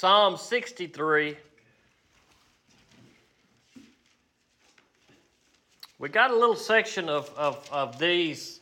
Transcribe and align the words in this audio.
Psalm 0.00 0.38
63. 0.38 1.36
We 5.98 6.08
got 6.08 6.30
a 6.30 6.34
little 6.34 6.56
section 6.56 7.10
of, 7.10 7.30
of, 7.36 7.68
of 7.70 7.98
these, 7.98 8.60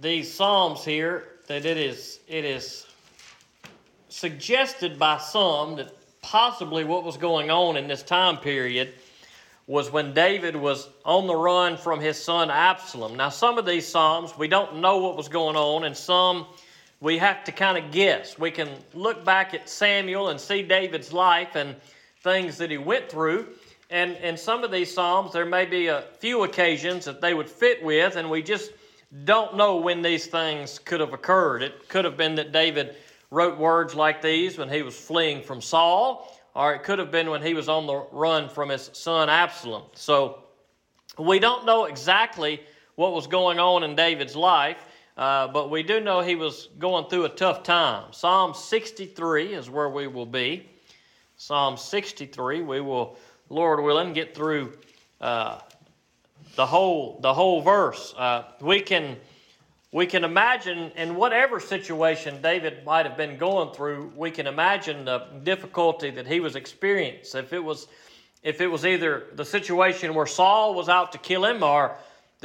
these 0.00 0.32
Psalms 0.32 0.86
here 0.86 1.24
that 1.48 1.66
it 1.66 1.76
is, 1.76 2.20
it 2.28 2.46
is 2.46 2.86
suggested 4.08 4.98
by 4.98 5.18
some 5.18 5.76
that 5.76 5.92
possibly 6.22 6.84
what 6.84 7.04
was 7.04 7.18
going 7.18 7.50
on 7.50 7.76
in 7.76 7.86
this 7.86 8.02
time 8.02 8.38
period 8.38 8.94
was 9.66 9.92
when 9.92 10.14
David 10.14 10.56
was 10.56 10.88
on 11.04 11.26
the 11.26 11.36
run 11.36 11.76
from 11.76 12.00
his 12.00 12.16
son 12.16 12.50
Absalom. 12.50 13.16
Now, 13.16 13.28
some 13.28 13.58
of 13.58 13.66
these 13.66 13.86
Psalms, 13.86 14.32
we 14.38 14.48
don't 14.48 14.76
know 14.76 14.96
what 14.96 15.14
was 15.14 15.28
going 15.28 15.56
on, 15.56 15.84
and 15.84 15.94
some 15.94 16.46
we 17.00 17.18
have 17.18 17.44
to 17.44 17.52
kind 17.52 17.76
of 17.76 17.90
guess. 17.92 18.38
We 18.38 18.50
can 18.50 18.68
look 18.94 19.24
back 19.24 19.54
at 19.54 19.68
Samuel 19.68 20.28
and 20.28 20.40
see 20.40 20.62
David's 20.62 21.12
life 21.12 21.54
and 21.54 21.76
things 22.22 22.56
that 22.58 22.70
he 22.70 22.78
went 22.78 23.10
through. 23.10 23.48
And 23.90 24.16
in 24.16 24.36
some 24.36 24.64
of 24.64 24.70
these 24.70 24.92
Psalms, 24.92 25.32
there 25.32 25.46
may 25.46 25.64
be 25.64 25.86
a 25.86 26.04
few 26.18 26.42
occasions 26.42 27.04
that 27.04 27.20
they 27.20 27.34
would 27.34 27.48
fit 27.48 27.82
with, 27.84 28.16
and 28.16 28.28
we 28.28 28.42
just 28.42 28.72
don't 29.24 29.56
know 29.56 29.76
when 29.76 30.02
these 30.02 30.26
things 30.26 30.78
could 30.80 31.00
have 31.00 31.12
occurred. 31.12 31.62
It 31.62 31.88
could 31.88 32.04
have 32.04 32.16
been 32.16 32.34
that 32.36 32.50
David 32.50 32.96
wrote 33.30 33.58
words 33.58 33.94
like 33.94 34.20
these 34.20 34.58
when 34.58 34.68
he 34.68 34.82
was 34.82 34.98
fleeing 34.98 35.42
from 35.42 35.60
Saul, 35.60 36.36
or 36.54 36.74
it 36.74 36.82
could 36.82 36.98
have 36.98 37.10
been 37.10 37.30
when 37.30 37.42
he 37.42 37.54
was 37.54 37.68
on 37.68 37.86
the 37.86 38.06
run 38.10 38.48
from 38.48 38.70
his 38.70 38.90
son 38.92 39.28
Absalom. 39.28 39.84
So 39.94 40.42
we 41.18 41.38
don't 41.38 41.64
know 41.64 41.84
exactly 41.84 42.60
what 42.96 43.12
was 43.12 43.26
going 43.26 43.58
on 43.58 43.82
in 43.84 43.94
David's 43.94 44.34
life. 44.34 44.84
Uh, 45.16 45.48
but 45.48 45.70
we 45.70 45.82
do 45.82 46.00
know 46.00 46.20
he 46.20 46.34
was 46.34 46.68
going 46.78 47.08
through 47.08 47.24
a 47.24 47.30
tough 47.30 47.62
time. 47.62 48.12
Psalm 48.12 48.52
63 48.52 49.54
is 49.54 49.70
where 49.70 49.88
we 49.88 50.06
will 50.06 50.26
be. 50.26 50.68
Psalm 51.38 51.76
63, 51.76 52.62
we 52.62 52.80
will, 52.80 53.16
Lord 53.48 53.82
willing, 53.82 54.12
get 54.12 54.34
through 54.34 54.76
uh, 55.20 55.58
the 56.54 56.66
whole 56.66 57.18
the 57.20 57.32
whole 57.32 57.60
verse. 57.60 58.14
Uh, 58.16 58.44
we 58.60 58.80
can 58.80 59.16
we 59.92 60.06
can 60.06 60.24
imagine 60.24 60.90
in 60.96 61.14
whatever 61.14 61.60
situation 61.60 62.42
David 62.42 62.84
might 62.84 63.06
have 63.06 63.16
been 63.16 63.38
going 63.38 63.74
through. 63.74 64.12
We 64.16 64.30
can 64.30 64.46
imagine 64.46 65.04
the 65.06 65.26
difficulty 65.42 66.10
that 66.10 66.26
he 66.26 66.40
was 66.40 66.56
experiencing. 66.56 67.40
If 67.40 67.52
it 67.52 67.64
was 67.64 67.86
if 68.42 68.60
it 68.60 68.66
was 68.66 68.84
either 68.84 69.24
the 69.34 69.44
situation 69.44 70.14
where 70.14 70.26
Saul 70.26 70.74
was 70.74 70.88
out 70.88 71.12
to 71.12 71.18
kill 71.18 71.44
him 71.44 71.62
or 71.62 71.96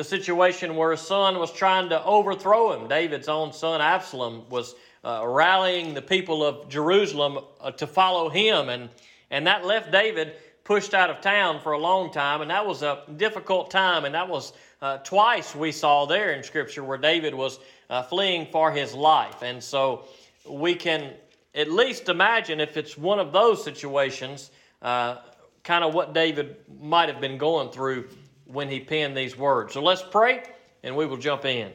the 0.01 0.05
situation 0.05 0.75
where 0.75 0.89
his 0.89 1.01
son 1.01 1.37
was 1.37 1.53
trying 1.53 1.87
to 1.89 2.03
overthrow 2.03 2.73
him. 2.73 2.87
David's 2.87 3.27
own 3.27 3.53
son 3.53 3.81
Absalom 3.81 4.49
was 4.49 4.73
uh, 5.03 5.23
rallying 5.27 5.93
the 5.93 6.01
people 6.01 6.43
of 6.43 6.67
Jerusalem 6.69 7.37
uh, 7.59 7.69
to 7.73 7.85
follow 7.85 8.27
him, 8.27 8.69
and, 8.69 8.89
and 9.29 9.45
that 9.45 9.63
left 9.63 9.91
David 9.91 10.33
pushed 10.63 10.95
out 10.95 11.11
of 11.11 11.21
town 11.21 11.59
for 11.61 11.73
a 11.73 11.77
long 11.77 12.11
time, 12.11 12.41
and 12.41 12.49
that 12.49 12.65
was 12.65 12.81
a 12.81 13.03
difficult 13.15 13.69
time, 13.69 14.05
and 14.05 14.15
that 14.15 14.27
was 14.27 14.53
uh, 14.81 14.97
twice 14.97 15.53
we 15.53 15.71
saw 15.71 16.07
there 16.07 16.33
in 16.33 16.41
Scripture 16.41 16.83
where 16.83 16.97
David 16.97 17.35
was 17.35 17.59
uh, 17.91 18.01
fleeing 18.01 18.47
for 18.47 18.71
his 18.71 18.95
life. 18.95 19.43
And 19.43 19.63
so 19.63 20.05
we 20.49 20.73
can 20.73 21.13
at 21.53 21.71
least 21.71 22.09
imagine 22.09 22.59
if 22.59 22.75
it's 22.75 22.97
one 22.97 23.19
of 23.19 23.31
those 23.31 23.63
situations, 23.63 24.49
uh, 24.81 25.17
kind 25.63 25.83
of 25.83 25.93
what 25.93 26.15
David 26.15 26.55
might 26.81 27.07
have 27.07 27.21
been 27.21 27.37
going 27.37 27.69
through 27.69 28.07
when 28.51 28.69
he 28.69 28.79
penned 28.79 29.15
these 29.15 29.37
words. 29.37 29.73
So 29.73 29.81
let's 29.81 30.03
pray 30.03 30.43
and 30.83 30.95
we 30.95 31.05
will 31.05 31.17
jump 31.17 31.45
in. 31.45 31.71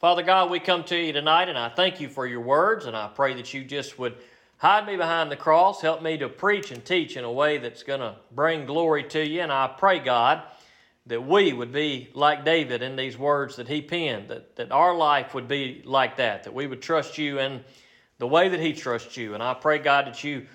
Father 0.00 0.22
God, 0.22 0.50
we 0.50 0.58
come 0.58 0.84
to 0.84 0.96
you 0.96 1.12
tonight 1.12 1.48
and 1.48 1.58
I 1.58 1.68
thank 1.68 2.00
you 2.00 2.08
for 2.08 2.26
your 2.26 2.40
words 2.40 2.86
and 2.86 2.96
I 2.96 3.08
pray 3.08 3.34
that 3.34 3.54
you 3.54 3.64
just 3.64 3.98
would 3.98 4.16
hide 4.58 4.86
me 4.86 4.96
behind 4.96 5.30
the 5.30 5.36
cross, 5.36 5.80
help 5.80 6.02
me 6.02 6.16
to 6.18 6.28
preach 6.28 6.70
and 6.70 6.84
teach 6.84 7.16
in 7.16 7.24
a 7.24 7.32
way 7.32 7.58
that's 7.58 7.82
going 7.82 8.00
to 8.00 8.16
bring 8.30 8.66
glory 8.66 9.04
to 9.04 9.24
you. 9.26 9.40
And 9.40 9.52
I 9.52 9.66
pray, 9.66 9.98
God, 9.98 10.42
that 11.06 11.26
we 11.26 11.52
would 11.52 11.72
be 11.72 12.10
like 12.14 12.44
David 12.44 12.82
in 12.82 12.96
these 12.96 13.18
words 13.18 13.56
that 13.56 13.68
he 13.68 13.82
penned, 13.82 14.28
that, 14.28 14.54
that 14.56 14.70
our 14.70 14.94
life 14.94 15.34
would 15.34 15.48
be 15.48 15.82
like 15.84 16.16
that, 16.18 16.44
that 16.44 16.54
we 16.54 16.66
would 16.66 16.80
trust 16.80 17.18
you 17.18 17.40
in 17.40 17.64
the 18.18 18.26
way 18.26 18.48
that 18.48 18.60
he 18.60 18.72
trusts 18.72 19.16
you. 19.16 19.34
And 19.34 19.42
I 19.42 19.54
pray, 19.54 19.78
God, 19.78 20.06
that 20.06 20.22
you 20.22 20.46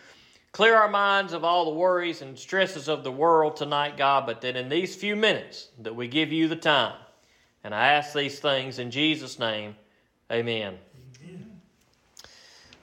Clear 0.57 0.75
our 0.75 0.90
minds 0.90 1.34
of 1.34 1.44
all 1.44 1.66
the 1.66 1.78
worries 1.78 2.23
and 2.23 2.35
stresses 2.35 2.88
of 2.88 3.03
the 3.03 3.12
world 3.12 3.57
tonight, 3.57 3.95
God, 3.95 4.25
but 4.25 4.41
that 4.41 4.56
in 4.56 4.69
these 4.69 4.95
few 4.95 5.16
minutes 5.16 5.68
that 5.78 5.95
we 5.95 6.07
give 6.07 6.31
you 6.34 6.47
the 6.47 6.56
time. 6.56 6.95
And 7.63 7.75
I 7.75 7.90
ask 7.90 8.12
these 8.12 8.40
things 8.40 8.79
in 8.79 8.90
Jesus' 8.90 9.38
name. 9.38 9.75
Amen. 10.31 10.79
Amen. 11.23 11.62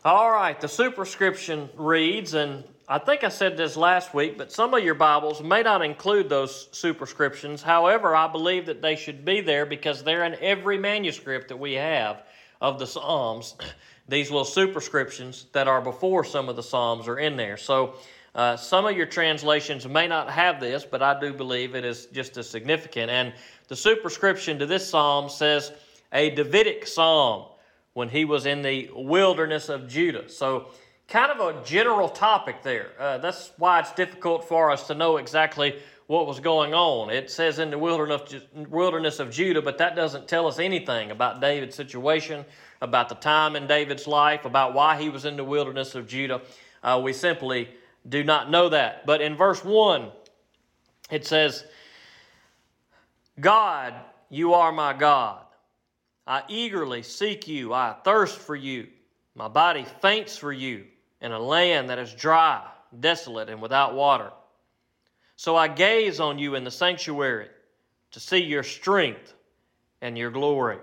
All 0.05 0.31
right, 0.31 0.61
the 0.61 0.69
superscription 0.69 1.69
reads, 1.77 2.35
and 2.35 2.63
I 2.87 3.01
think 3.01 3.25
I 3.25 3.29
said 3.29 3.57
this 3.57 3.77
last 3.77 4.15
week, 4.15 4.39
but 4.39 4.53
some 4.53 4.73
of 4.73 4.85
your 4.85 4.95
Bibles 4.95 5.43
may 5.43 5.65
not 5.65 5.83
include 5.83 6.29
those 6.29 6.69
superscriptions. 6.71 7.61
However, 7.61 8.15
I 8.15 8.29
believe 8.29 8.67
that 8.67 8.83
they 8.83 8.95
should 8.95 9.25
be 9.25 9.41
there 9.41 9.67
because 9.67 10.05
they're 10.05 10.23
in 10.23 10.37
every 10.41 10.79
manuscript 10.79 11.49
that 11.49 11.59
we 11.59 11.73
have 11.73 12.23
of 12.61 12.79
the 12.79 12.87
Psalms 12.87 13.57
these 14.09 14.31
little 14.31 14.45
superscriptions 14.45 15.47
that 15.53 15.69
are 15.69 15.81
before 15.81 16.25
some 16.25 16.49
of 16.49 16.57
the 16.57 16.63
Psalms 16.63 17.09
are 17.09 17.19
in 17.19 17.37
there. 17.37 17.57
So 17.57 17.95
uh, 18.35 18.57
some 18.57 18.85
of 18.87 18.97
your 18.97 19.07
translations 19.07 19.87
may 19.87 20.09
not 20.09 20.31
have 20.31 20.61
this, 20.61 20.85
but 20.85 21.03
I 21.03 21.19
do 21.19 21.33
believe 21.33 21.75
it 21.75 21.85
is 21.85 22.07
just 22.07 22.37
as 22.37 22.49
significant. 22.49 23.11
And 23.11 23.33
the 23.69 23.77
superscription 23.77 24.59
to 24.59 24.67
this 24.67 24.89
psalm 24.89 25.29
says, 25.29 25.73
a 26.13 26.31
Davidic 26.31 26.87
psalm 26.87 27.47
when 27.93 28.09
he 28.09 28.25
was 28.25 28.47
in 28.47 28.63
the 28.63 28.91
wilderness 28.95 29.69
of 29.69 29.89
Judah. 29.89 30.29
So, 30.29 30.67
kind 31.07 31.31
of 31.31 31.57
a 31.57 31.65
general 31.65 32.09
topic 32.09 32.63
there. 32.63 32.91
Uh, 32.99 33.19
that's 33.19 33.53
why 33.59 33.81
it's 33.81 33.93
difficult 33.93 34.49
for 34.49 34.71
us 34.71 34.87
to 34.87 34.95
know 34.95 35.19
exactly 35.19 35.77
what 36.07 36.27
was 36.27 36.41
going 36.41 36.75
on. 36.75 37.11
It 37.11 37.31
says 37.31 37.59
in 37.59 37.71
the 37.71 37.79
wilderness, 37.79 38.35
wilderness 38.69 39.21
of 39.21 39.31
Judah, 39.31 39.63
but 39.63 39.79
that 39.79 39.97
doesn't 39.97 40.29
tell 40.29 40.47
us 40.47 40.59
anything 40.59 41.11
about 41.11 41.41
David's 41.41 41.77
situation 41.77 42.45
about 42.85 43.09
the 43.09 43.15
time 43.17 43.57
in 43.57 43.67
David's 43.67 44.07
life, 44.07 44.45
about 44.45 44.75
why 44.75 45.01
he 45.01 45.09
was 45.09 45.25
in 45.25 45.37
the 45.37 45.43
wilderness 45.43 45.95
of 45.95 46.07
Judah. 46.07 46.43
Uh, 46.83 47.01
we 47.03 47.13
simply 47.13 47.69
do 48.09 48.23
not 48.23 48.51
know 48.51 48.69
that. 48.69 49.07
But 49.07 49.21
in 49.21 49.37
verse 49.37 49.65
1, 49.65 50.11
it 51.11 51.27
says, 51.27 51.65
God, 53.41 53.95
you 54.31 54.55
are 54.55 54.71
my 54.71 54.93
God. 54.93 55.41
I 56.27 56.43
eagerly 56.49 57.03
seek 57.03 57.49
you. 57.49 57.73
I 57.73 57.97
thirst 58.05 58.39
for 58.39 58.55
you. 58.55 58.87
My 59.35 59.49
body 59.49 59.85
faints 60.01 60.37
for 60.37 60.53
you 60.53 60.85
in 61.21 61.33
a 61.33 61.39
land 61.39 61.91
that 61.91 61.99
is 61.99 62.13
dry, 62.15 62.67
desolate, 63.01 63.49
and 63.49 63.61
without 63.61 63.95
water. 63.95 64.31
So 65.37 65.57
I 65.57 65.69
gaze 65.69 66.21
on 66.21 66.39
you 66.39 66.55
in 66.55 66.65
the 66.65 66.71
sanctuary 66.71 67.49
to 68.13 68.21
see 68.21 68.39
your 68.39 68.63
strength 68.63 69.35
and 70.01 70.17
your 70.17 70.31
glory. 70.31 70.79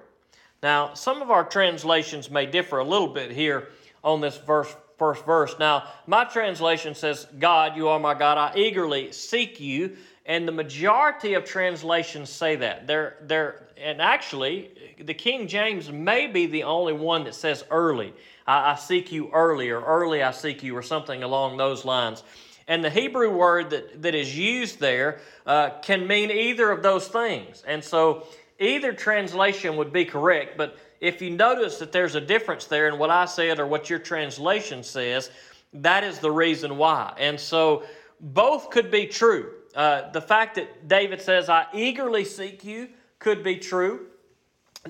Now, 0.64 0.94
some 0.94 1.22
of 1.22 1.32
our 1.32 1.44
translations 1.44 2.30
may 2.30 2.46
differ 2.46 2.80
a 2.80 2.84
little 2.84 3.08
bit 3.08 3.32
here 3.32 3.70
on 4.04 4.22
this 4.22 4.38
verse, 4.38 4.76
first 4.98 5.26
verse. 5.26 5.56
Now, 5.60 5.88
my 6.06 6.24
translation 6.26 6.94
says, 6.94 7.26
God, 7.40 7.76
you 7.76 7.88
are 7.88 8.00
my 8.00 8.14
God. 8.14 8.38
I 8.38 8.56
eagerly 8.56 9.12
seek 9.12 9.60
you. 9.60 9.98
And 10.28 10.48
the 10.48 10.52
majority 10.52 11.34
of 11.34 11.46
translations 11.46 12.30
say 12.30 12.56
that. 12.58 12.86
They're, 12.86 13.18
they're, 13.24 13.68
and 13.76 14.00
actually, 14.00 14.70
the 15.00 15.16
King 15.16 15.48
James 15.48 15.92
may 15.92 16.28
be 16.28 16.46
the 16.46 16.64
only 16.64 16.94
one 16.94 17.24
that 17.24 17.34
says 17.34 17.64
early. 17.72 18.14
I, 18.46 18.74
I 18.74 18.76
seek 18.76 19.12
you 19.12 19.32
early, 19.34 19.72
or 19.72 19.84
early 19.84 20.22
I 20.22 20.30
seek 20.30 20.62
you, 20.62 20.78
or 20.78 20.84
something 20.84 21.24
along 21.24 21.58
those 21.58 21.86
lines. 21.86 22.24
And 22.68 22.84
the 22.84 22.92
Hebrew 22.92 23.36
word 23.36 23.72
that, 23.72 24.04
that 24.04 24.14
is 24.14 24.38
used 24.38 24.80
there 24.80 25.20
uh, 25.48 25.72
can 25.82 26.06
mean 26.06 26.30
either 26.30 26.70
of 26.70 26.84
those 26.84 27.08
things. 27.08 27.64
And 27.68 27.84
so 27.84 28.28
Either 28.62 28.94
translation 28.94 29.76
would 29.76 29.92
be 29.92 30.06
correct, 30.06 30.56
but 30.56 30.78
if 31.00 31.20
you 31.20 31.32
notice 31.32 31.80
that 31.80 31.92
there's 31.92 32.14
a 32.14 32.22
difference 32.22 32.66
there 32.66 32.88
in 32.88 33.00
what 33.00 33.10
I 33.10 33.26
said 33.26 33.60
or 33.60 33.66
what 33.66 33.90
your 33.90 33.98
translation 33.98 34.84
says, 34.84 35.32
that 35.74 36.04
is 36.04 36.20
the 36.20 36.30
reason 36.30 36.78
why. 36.78 37.12
And 37.18 37.40
so 37.40 37.84
both 38.20 38.70
could 38.70 38.92
be 38.92 39.08
true. 39.08 39.52
Uh, 39.76 40.12
the 40.12 40.22
fact 40.22 40.56
that 40.56 40.88
David 40.88 41.22
says, 41.22 41.50
I 41.50 41.66
eagerly 41.74 42.24
seek 42.24 42.64
you, 42.64 42.90
could 43.18 43.44
be 43.44 43.58
true. 43.58 44.06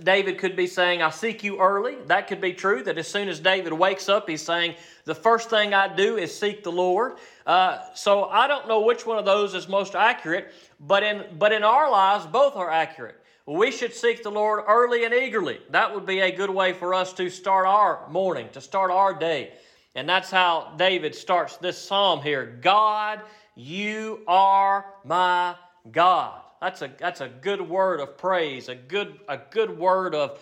David 0.04 0.38
could 0.38 0.58
be 0.58 0.68
saying, 0.68 1.02
I 1.02 1.10
seek 1.10 1.42
you 1.42 1.60
early. 1.60 1.96
That 2.08 2.28
could 2.28 2.42
be 2.42 2.52
true, 2.52 2.84
that 2.84 2.98
as 2.98 3.08
soon 3.08 3.30
as 3.30 3.40
David 3.40 3.72
wakes 3.72 4.10
up, 4.10 4.28
he's 4.28 4.42
saying, 4.42 4.76
The 5.06 5.16
first 5.16 5.50
thing 5.50 5.74
I 5.74 5.94
do 5.94 6.18
is 6.18 6.38
seek 6.38 6.64
the 6.64 6.72
Lord. 6.72 7.20
Uh, 7.46 7.80
so 7.94 8.26
I 8.26 8.48
don't 8.48 8.68
know 8.68 8.82
which 8.82 9.06
one 9.06 9.18
of 9.18 9.24
those 9.24 9.54
is 9.54 9.70
most 9.70 9.96
accurate, 9.96 10.52
but 10.82 11.04
in, 11.04 11.24
but 11.38 11.54
in 11.54 11.64
our 11.64 11.90
lives, 11.90 12.26
both 12.26 12.58
are 12.58 12.70
accurate 12.70 13.21
we 13.46 13.72
should 13.72 13.94
seek 13.94 14.24
the 14.24 14.32
Lord 14.32 14.64
early 14.68 15.04
and 15.06 15.14
eagerly. 15.14 15.60
That 15.72 15.94
would 15.94 16.06
be 16.06 16.20
a 16.20 16.32
good 16.32 16.50
way 16.50 16.74
for 16.74 16.94
us 16.94 17.14
to 17.14 17.30
start 17.30 17.66
our 17.66 18.08
morning, 18.10 18.50
to 18.54 18.62
start 18.62 18.92
our 18.92 19.14
day. 19.14 19.54
And 19.96 20.08
that's 20.08 20.32
how 20.32 20.74
David 20.78 21.16
starts 21.16 21.58
this 21.58 21.78
psalm 21.78 22.22
here 22.22 22.58
God, 22.62 23.22
you 23.56 24.22
are 24.28 24.86
my 25.04 25.56
God. 25.92 26.42
That's 26.62 26.82
a, 26.84 26.92
that's 27.00 27.22
a 27.22 27.28
good 27.28 27.62
word 27.62 28.00
of 28.00 28.18
praise, 28.18 28.70
a 28.70 28.76
good, 28.76 29.20
a 29.28 29.38
good 29.38 29.78
word 29.78 30.14
of, 30.14 30.40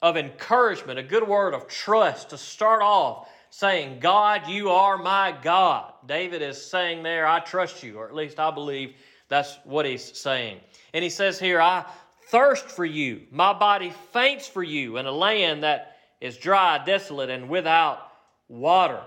of 0.00 0.16
encouragement, 0.16 0.98
a 0.98 1.02
good 1.02 1.26
word 1.28 1.52
of 1.52 1.68
trust 1.68 2.30
to 2.30 2.38
start 2.38 2.80
off 2.82 3.28
saying, 3.50 3.98
God, 4.00 4.48
you 4.48 4.70
are 4.70 4.96
my 4.96 5.34
God. 5.42 5.92
David 6.06 6.42
is 6.42 6.62
saying 6.62 7.02
there, 7.02 7.26
I 7.26 7.40
trust 7.40 7.82
you, 7.82 7.98
or 7.98 8.08
at 8.08 8.14
least 8.14 8.38
I 8.38 8.50
believe 8.50 8.94
that's 9.28 9.58
what 9.64 9.84
he's 9.84 10.18
saying. 10.18 10.60
And 10.94 11.04
he 11.04 11.10
says 11.10 11.38
here, 11.38 11.60
I 11.60 11.84
thirst 12.28 12.66
for 12.66 12.84
you. 12.84 13.22
My 13.30 13.52
body 13.52 13.92
faints 14.12 14.46
for 14.46 14.62
you 14.62 14.98
in 14.98 15.06
a 15.06 15.12
land 15.12 15.62
that 15.62 15.96
is 16.20 16.36
dry, 16.36 16.82
desolate, 16.84 17.30
and 17.30 17.48
without 17.48 18.00
water. 18.48 19.02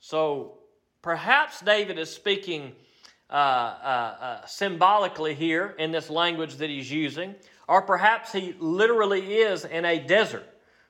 So 0.00 0.58
perhaps 1.02 1.60
David 1.60 1.98
is 1.98 2.10
speaking 2.10 2.72
uh, 3.30 3.32
uh, 3.32 4.16
uh, 4.20 4.46
symbolically 4.46 5.34
here 5.34 5.74
in 5.78 5.92
this 5.92 6.10
language 6.10 6.56
that 6.56 6.70
he's 6.70 6.90
using, 6.90 7.34
or 7.68 7.82
perhaps 7.82 8.32
he 8.32 8.54
literally 8.58 9.34
is 9.34 9.64
in 9.64 9.84
a 9.84 9.98
desert. 9.98 10.46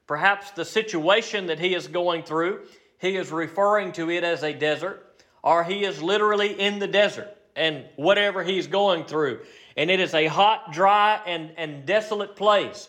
Perhaps 0.07 0.53
the 0.53 0.65
situation 0.65 1.47
that 1.47 1.59
he 1.59 1.75
is 1.75 1.87
going 1.87 2.23
through, 2.23 2.61
he 2.99 3.17
is 3.17 3.31
referring 3.31 3.93
to 3.93 4.11
it 4.11 4.25
as 4.25 4.43
a 4.43 4.53
desert, 4.53 5.05
or 5.43 5.65
he 5.65 5.85
is 5.85 6.03
literally 6.03 6.59
in 6.59 6.79
the 6.79 6.87
desert 6.87 7.38
and 7.59 7.85
whatever 7.97 8.43
he's 8.43 8.67
going 8.67 9.05
through. 9.05 9.41
And 9.77 9.91
it 9.91 10.01
is 10.01 10.15
a 10.15 10.27
hot, 10.27 10.73
dry, 10.73 11.21
and, 11.27 11.53
and 11.57 11.85
desolate 11.85 12.37
place. 12.37 12.89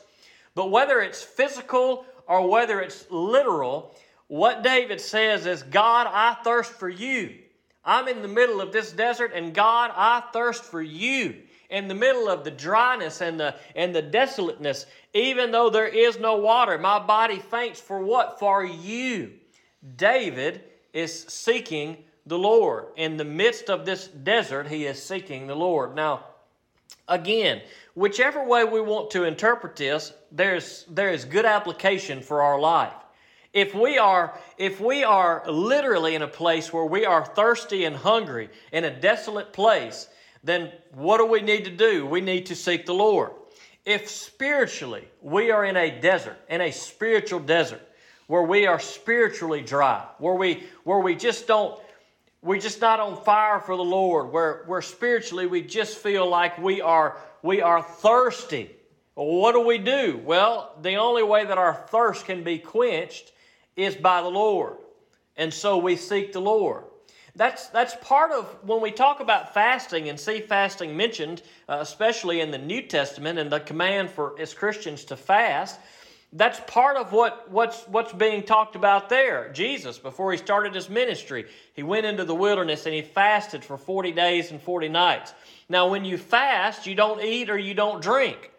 But 0.56 0.72
whether 0.72 1.02
it's 1.02 1.22
physical 1.22 2.06
or 2.28 2.48
whether 2.50 2.80
it's 2.80 3.10
literal, 3.10 3.96
what 4.28 4.64
David 4.64 5.02
says 5.02 5.46
is, 5.46 5.64
God, 5.64 6.08
I 6.10 6.36
thirst 6.44 6.72
for 6.72 6.90
you. 6.90 7.36
I'm 7.84 8.08
in 8.08 8.22
the 8.22 8.28
middle 8.28 8.62
of 8.62 8.72
this 8.72 8.92
desert, 8.92 9.32
and 9.34 9.54
God, 9.54 9.92
I 9.96 10.22
thirst 10.32 10.64
for 10.64 10.82
you. 10.82 11.36
In 11.70 11.88
the 11.88 11.96
middle 11.96 12.28
of 12.28 12.44
the 12.44 12.52
dryness 12.52 13.22
and 13.22 13.40
the 13.40 13.56
and 13.76 13.94
the 13.94 14.02
desolateness, 14.02 14.86
even 15.14 15.52
though 15.52 15.70
there 15.70 15.88
is 15.88 16.20
no 16.20 16.38
water, 16.38 16.78
my 16.80 17.00
body 17.00 17.38
faints 17.38 17.80
for 17.80 18.00
what? 18.00 18.40
For 18.40 18.66
you. 18.66 19.34
David 19.96 20.64
is 20.94 21.26
seeking 21.28 22.04
the 22.30 22.38
Lord. 22.38 22.86
In 22.96 23.18
the 23.18 23.26
midst 23.26 23.70
of 23.70 23.86
this 23.86 24.08
desert, 24.08 24.68
he 24.68 24.86
is 24.86 25.02
seeking 25.04 25.48
the 25.48 25.56
Lord. 25.56 25.96
Now, 25.96 26.26
again, 27.08 27.62
whichever 27.96 28.44
way 28.44 28.64
we 28.64 28.82
want 28.82 29.12
to 29.12 29.24
interpret 29.24 29.76
this, 29.76 30.14
there's 30.32 30.86
there 30.90 31.10
is 31.10 31.26
good 31.26 31.46
application 31.46 32.22
for 32.22 32.44
our 32.44 32.60
life. 32.60 32.94
If 33.52 33.74
we 33.74 33.98
are 33.98 34.40
if 34.58 34.80
we 34.80 35.04
are 35.04 35.44
literally 35.50 36.14
in 36.14 36.22
a 36.22 36.28
place 36.28 36.72
where 36.72 36.86
we 36.86 37.04
are 37.04 37.26
thirsty 37.26 37.86
and 37.86 37.96
hungry 37.96 38.50
in 38.72 38.86
a 38.86 39.00
desolate 39.00 39.52
place, 39.52 40.08
then 40.44 40.72
what 40.94 41.18
do 41.18 41.26
we 41.26 41.42
need 41.42 41.66
to 41.66 41.72
do? 41.72 42.06
We 42.06 42.22
need 42.22 42.46
to 42.46 42.56
seek 42.56 42.86
the 42.86 42.94
Lord. 42.94 43.32
If 43.86 44.08
spiritually 44.08 45.08
we 45.22 45.50
are 45.50 45.66
in 45.66 45.76
a 45.76 46.00
desert, 46.00 46.38
in 46.48 46.62
a 46.62 46.72
spiritual 46.72 47.40
desert, 47.40 47.82
where 48.28 48.44
we 48.44 48.68
are 48.68 48.80
spiritually 48.80 49.62
dry, 49.62 50.06
where 50.20 50.36
we 50.36 50.64
where 50.84 51.00
we 51.00 51.16
just 51.16 51.48
don't 51.48 51.82
we're 52.42 52.60
just 52.60 52.82
not 52.82 53.00
on 53.00 53.22
fire 53.24 53.60
for 53.60 53.76
the 53.76 53.84
Lord, 53.84 54.32
where, 54.32 54.64
where 54.66 54.82
spiritually 54.82 55.46
we 55.46 55.62
just 55.62 55.98
feel 55.98 56.28
like 56.30 56.58
we 56.58 56.82
are 56.82 57.18
we 57.42 57.62
are 57.62 57.82
thirsty. 57.82 58.70
What 59.16 59.54
do 59.54 59.62
we 59.62 59.78
do? 59.78 60.22
Well, 60.24 60.76
the 60.82 60.96
only 60.96 61.24
way 61.24 61.46
that 61.46 61.58
our 61.58 61.74
thirst 61.74 62.26
can 62.26 62.44
be 62.44 62.58
quenched 62.58 63.32
is 63.76 63.96
by 63.96 64.22
the 64.22 64.30
Lord. 64.30 64.78
And 65.36 65.54
so 65.54 65.78
we 65.78 65.96
seek 65.96 66.34
the 66.34 66.42
Lord. 66.42 66.84
That's, 67.36 67.68
that's 67.68 67.96
part 68.02 68.32
of 68.32 68.46
when 68.64 68.82
we 68.82 68.92
talk 68.92 69.20
about 69.20 69.54
fasting 69.54 70.10
and 70.10 70.20
see 70.20 70.42
fasting 70.42 70.98
mentioned, 70.98 71.42
uh, 71.70 71.78
especially 71.80 72.42
in 72.42 72.52
the 72.52 72.58
New 72.58 72.82
Testament 72.82 73.40
and 73.40 73.50
the 73.50 73.60
command 73.60 74.10
for 74.10 74.40
as 74.40 74.54
Christians 74.54 75.06
to 75.06 75.16
fast. 75.16 75.80
That's 76.32 76.60
part 76.68 76.98
of 76.98 77.12
what, 77.12 77.50
what's, 77.50 77.84
what's 77.86 78.14
being 78.14 78.44
talked 78.44 78.76
about 78.76 79.10
there. 79.10 79.52
Jesus, 79.52 79.98
before 79.98 80.32
he 80.32 80.38
started 80.38 80.76
his 80.76 80.90
ministry, 80.90 81.46
he 81.74 81.82
went 81.82 82.06
into 82.06 82.24
the 82.24 82.36
wilderness 82.36 82.86
and 82.86 82.94
he 82.94 83.02
fasted 83.02 83.66
for 83.66 83.78
40 83.78 84.12
days 84.12 84.52
and 84.52 84.62
40 84.62 84.90
nights. 84.90 85.34
Now, 85.70 85.90
when 85.90 86.06
you 86.06 86.18
fast, 86.18 86.86
you 86.86 86.94
don't 86.94 87.24
eat 87.24 87.50
or 87.50 87.58
you 87.58 87.74
don't 87.74 88.02
drink. 88.02 88.52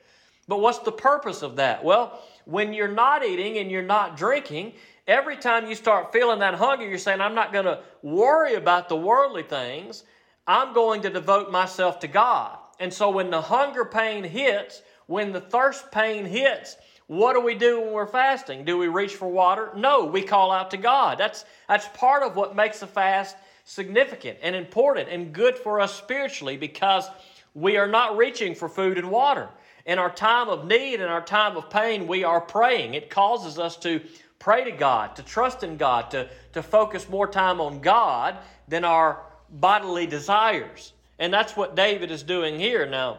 But 0.48 0.60
what's 0.60 0.80
the 0.80 0.92
purpose 0.92 1.42
of 1.42 1.56
that? 1.56 1.84
Well, 1.84 2.20
when 2.44 2.72
you're 2.72 2.88
not 2.88 3.24
eating 3.24 3.58
and 3.58 3.70
you're 3.70 3.82
not 3.82 4.16
drinking, 4.16 4.72
Every 5.10 5.36
time 5.36 5.68
you 5.68 5.74
start 5.74 6.12
feeling 6.12 6.38
that 6.38 6.54
hunger, 6.54 6.88
you're 6.88 6.96
saying, 6.96 7.20
I'm 7.20 7.34
not 7.34 7.52
going 7.52 7.64
to 7.64 7.80
worry 8.00 8.54
about 8.54 8.88
the 8.88 8.94
worldly 8.94 9.42
things. 9.42 10.04
I'm 10.46 10.72
going 10.72 11.02
to 11.02 11.10
devote 11.10 11.50
myself 11.50 11.98
to 12.00 12.06
God. 12.06 12.56
And 12.78 12.94
so 12.94 13.10
when 13.10 13.28
the 13.28 13.40
hunger 13.40 13.84
pain 13.84 14.22
hits, 14.22 14.82
when 15.06 15.32
the 15.32 15.40
thirst 15.40 15.90
pain 15.90 16.24
hits, 16.24 16.76
what 17.10 17.32
do 17.32 17.40
we 17.40 17.56
do 17.56 17.80
when 17.80 17.90
we're 17.90 18.06
fasting? 18.06 18.64
Do 18.64 18.78
we 18.78 18.86
reach 18.86 19.16
for 19.16 19.26
water? 19.26 19.72
No, 19.74 20.04
we 20.04 20.22
call 20.22 20.52
out 20.52 20.70
to 20.70 20.76
God. 20.76 21.18
That's, 21.18 21.44
that's 21.68 21.88
part 21.88 22.22
of 22.22 22.36
what 22.36 22.54
makes 22.54 22.82
a 22.82 22.86
fast 22.86 23.34
significant 23.64 24.38
and 24.42 24.54
important 24.54 25.08
and 25.08 25.32
good 25.32 25.58
for 25.58 25.80
us 25.80 25.92
spiritually 25.92 26.56
because 26.56 27.08
we 27.52 27.76
are 27.76 27.88
not 27.88 28.16
reaching 28.16 28.54
for 28.54 28.68
food 28.68 28.96
and 28.96 29.10
water. 29.10 29.48
In 29.86 29.98
our 29.98 30.12
time 30.12 30.48
of 30.48 30.68
need 30.68 31.00
and 31.00 31.10
our 31.10 31.20
time 31.20 31.56
of 31.56 31.68
pain, 31.68 32.06
we 32.06 32.22
are 32.22 32.40
praying. 32.40 32.94
It 32.94 33.10
causes 33.10 33.58
us 33.58 33.76
to 33.78 34.00
pray 34.38 34.62
to 34.62 34.70
God, 34.70 35.16
to 35.16 35.24
trust 35.24 35.64
in 35.64 35.76
God, 35.76 36.12
to, 36.12 36.28
to 36.52 36.62
focus 36.62 37.08
more 37.08 37.26
time 37.26 37.60
on 37.60 37.80
God 37.80 38.36
than 38.68 38.84
our 38.84 39.20
bodily 39.50 40.06
desires. 40.06 40.92
And 41.18 41.34
that's 41.34 41.56
what 41.56 41.74
David 41.74 42.12
is 42.12 42.22
doing 42.22 42.56
here. 42.56 42.86
Now, 42.86 43.18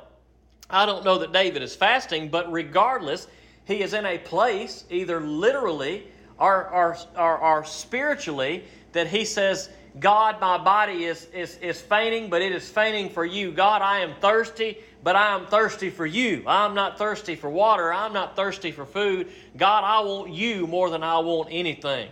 I 0.70 0.86
don't 0.86 1.04
know 1.04 1.18
that 1.18 1.34
David 1.34 1.62
is 1.62 1.76
fasting, 1.76 2.30
but 2.30 2.50
regardless, 2.50 3.28
he 3.72 3.82
is 3.82 3.94
in 3.94 4.06
a 4.06 4.18
place, 4.18 4.84
either 4.90 5.20
literally 5.20 6.08
or, 6.38 6.68
or, 6.70 6.98
or, 7.18 7.38
or 7.38 7.66
spiritually, 7.66 8.64
that 8.92 9.08
he 9.08 9.26
says, 9.26 9.70
God, 10.00 10.40
my 10.40 10.58
body 10.58 11.06
is, 11.06 11.26
is, 11.34 11.58
is 11.58 11.82
fainting, 11.82 12.30
but 12.30 12.42
it 12.42 12.52
is 12.52 12.70
fainting 12.70 13.10
for 13.10 13.26
you. 13.26 13.52
God, 13.52 13.82
I 13.82 14.00
am 14.00 14.14
thirsty, 14.22 14.78
but 15.04 15.16
I 15.16 15.36
am 15.36 15.46
thirsty 15.48 15.90
for 15.90 16.06
you. 16.06 16.44
I'm 16.48 16.74
not 16.74 16.98
thirsty 16.98 17.36
for 17.36 17.50
water. 17.50 17.94
I'm 17.94 18.14
not 18.14 18.36
thirsty 18.36 18.72
for 18.72 18.86
food. 18.86 19.30
God, 19.58 19.84
I 19.84 20.00
want 20.02 20.32
you 20.32 20.68
more 20.68 20.90
than 20.90 21.04
I 21.04 21.20
want 21.20 21.50
anything. 21.52 22.10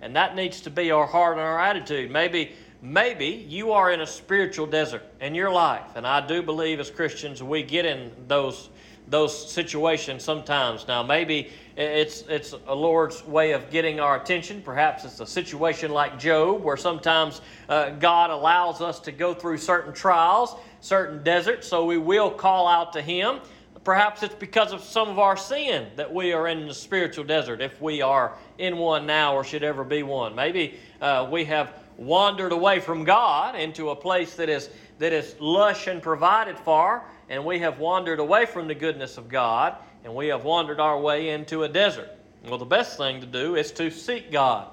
And 0.00 0.16
that 0.16 0.36
needs 0.36 0.62
to 0.62 0.70
be 0.70 0.90
our 0.90 1.06
heart 1.06 1.32
and 1.32 1.40
our 1.40 1.60
attitude. 1.60 2.10
Maybe, 2.10 2.52
maybe 2.82 3.46
you 3.48 3.72
are 3.72 3.90
in 3.90 4.00
a 4.00 4.06
spiritual 4.06 4.66
desert 4.66 5.04
in 5.20 5.34
your 5.34 5.50
life. 5.50 5.94
And 5.94 6.06
I 6.06 6.26
do 6.26 6.42
believe 6.42 6.80
as 6.80 6.90
Christians 6.90 7.42
we 7.42 7.62
get 7.62 7.86
in 7.86 8.12
those 8.28 8.68
those 9.08 9.52
situations 9.52 10.24
sometimes. 10.24 10.88
Now, 10.88 11.02
maybe 11.02 11.50
it's 11.76 12.22
it's 12.22 12.54
a 12.66 12.74
Lord's 12.74 13.24
way 13.26 13.52
of 13.52 13.70
getting 13.70 14.00
our 14.00 14.20
attention. 14.20 14.62
Perhaps 14.62 15.04
it's 15.04 15.20
a 15.20 15.26
situation 15.26 15.90
like 15.90 16.18
Job, 16.18 16.62
where 16.62 16.76
sometimes 16.76 17.40
uh, 17.68 17.90
God 17.90 18.30
allows 18.30 18.80
us 18.80 19.00
to 19.00 19.12
go 19.12 19.34
through 19.34 19.58
certain 19.58 19.92
trials, 19.92 20.56
certain 20.80 21.22
deserts, 21.22 21.68
so 21.68 21.84
we 21.84 21.98
will 21.98 22.30
call 22.30 22.66
out 22.68 22.92
to 22.94 23.02
Him. 23.02 23.40
Perhaps 23.82 24.22
it's 24.22 24.34
because 24.34 24.72
of 24.72 24.82
some 24.82 25.10
of 25.10 25.18
our 25.18 25.36
sin 25.36 25.88
that 25.96 26.12
we 26.12 26.32
are 26.32 26.48
in 26.48 26.66
the 26.66 26.72
spiritual 26.72 27.24
desert, 27.24 27.60
if 27.60 27.82
we 27.82 28.00
are 28.00 28.32
in 28.56 28.78
one 28.78 29.04
now 29.04 29.34
or 29.34 29.44
should 29.44 29.62
ever 29.62 29.84
be 29.84 30.02
one. 30.02 30.34
Maybe 30.34 30.78
uh, 31.02 31.28
we 31.30 31.44
have 31.44 31.74
wandered 31.98 32.52
away 32.52 32.80
from 32.80 33.04
God 33.04 33.54
into 33.54 33.90
a 33.90 33.96
place 33.96 34.36
that 34.36 34.48
is 34.48 34.70
that 34.98 35.12
is 35.12 35.36
lush 35.38 35.86
and 35.86 36.00
provided 36.00 36.58
for 36.58 37.04
and 37.28 37.44
we 37.44 37.58
have 37.60 37.78
wandered 37.78 38.18
away 38.18 38.46
from 38.46 38.68
the 38.68 38.74
goodness 38.74 39.18
of 39.18 39.28
God, 39.28 39.76
and 40.04 40.14
we 40.14 40.28
have 40.28 40.44
wandered 40.44 40.80
our 40.80 40.98
way 40.98 41.30
into 41.30 41.62
a 41.62 41.68
desert. 41.68 42.10
Well, 42.46 42.58
the 42.58 42.64
best 42.64 42.98
thing 42.98 43.20
to 43.20 43.26
do 43.26 43.56
is 43.56 43.72
to 43.72 43.90
seek 43.90 44.30
God 44.30 44.68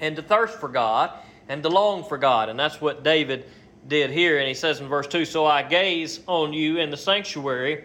and 0.00 0.14
to 0.16 0.22
thirst 0.22 0.58
for 0.58 0.68
God 0.68 1.10
and 1.48 1.62
to 1.62 1.68
long 1.68 2.04
for 2.04 2.18
God. 2.18 2.48
And 2.48 2.58
that's 2.58 2.80
what 2.80 3.02
David 3.02 3.46
did 3.88 4.10
here. 4.10 4.38
And 4.38 4.46
he 4.46 4.54
says 4.54 4.80
in 4.80 4.88
verse 4.88 5.06
2 5.08 5.24
So 5.24 5.44
I 5.44 5.62
gaze 5.62 6.20
on 6.26 6.52
you 6.52 6.78
in 6.78 6.90
the 6.90 6.96
sanctuary 6.96 7.84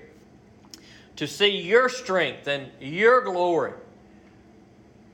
to 1.15 1.27
see 1.27 1.57
your 1.57 1.89
strength 1.89 2.47
and 2.47 2.69
your 2.79 3.21
glory. 3.21 3.73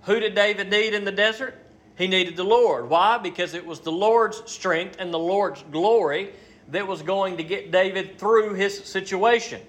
Who 0.03 0.19
did 0.19 0.35
David 0.35 0.69
need 0.69 0.93
in 0.93 1.05
the 1.05 1.11
desert? 1.11 1.55
He 1.97 2.07
needed 2.07 2.35
the 2.35 2.43
Lord. 2.43 2.89
Why? 2.89 3.17
Because 3.17 3.53
it 3.53 3.65
was 3.65 3.79
the 3.79 3.91
Lord's 3.91 4.43
strength 4.51 4.97
and 4.99 5.13
the 5.13 5.19
Lord's 5.19 5.63
glory 5.71 6.33
that 6.69 6.87
was 6.87 7.01
going 7.01 7.37
to 7.37 7.43
get 7.43 7.71
David 7.71 8.17
through 8.17 8.53
his 8.53 8.83
situation. 8.83 9.61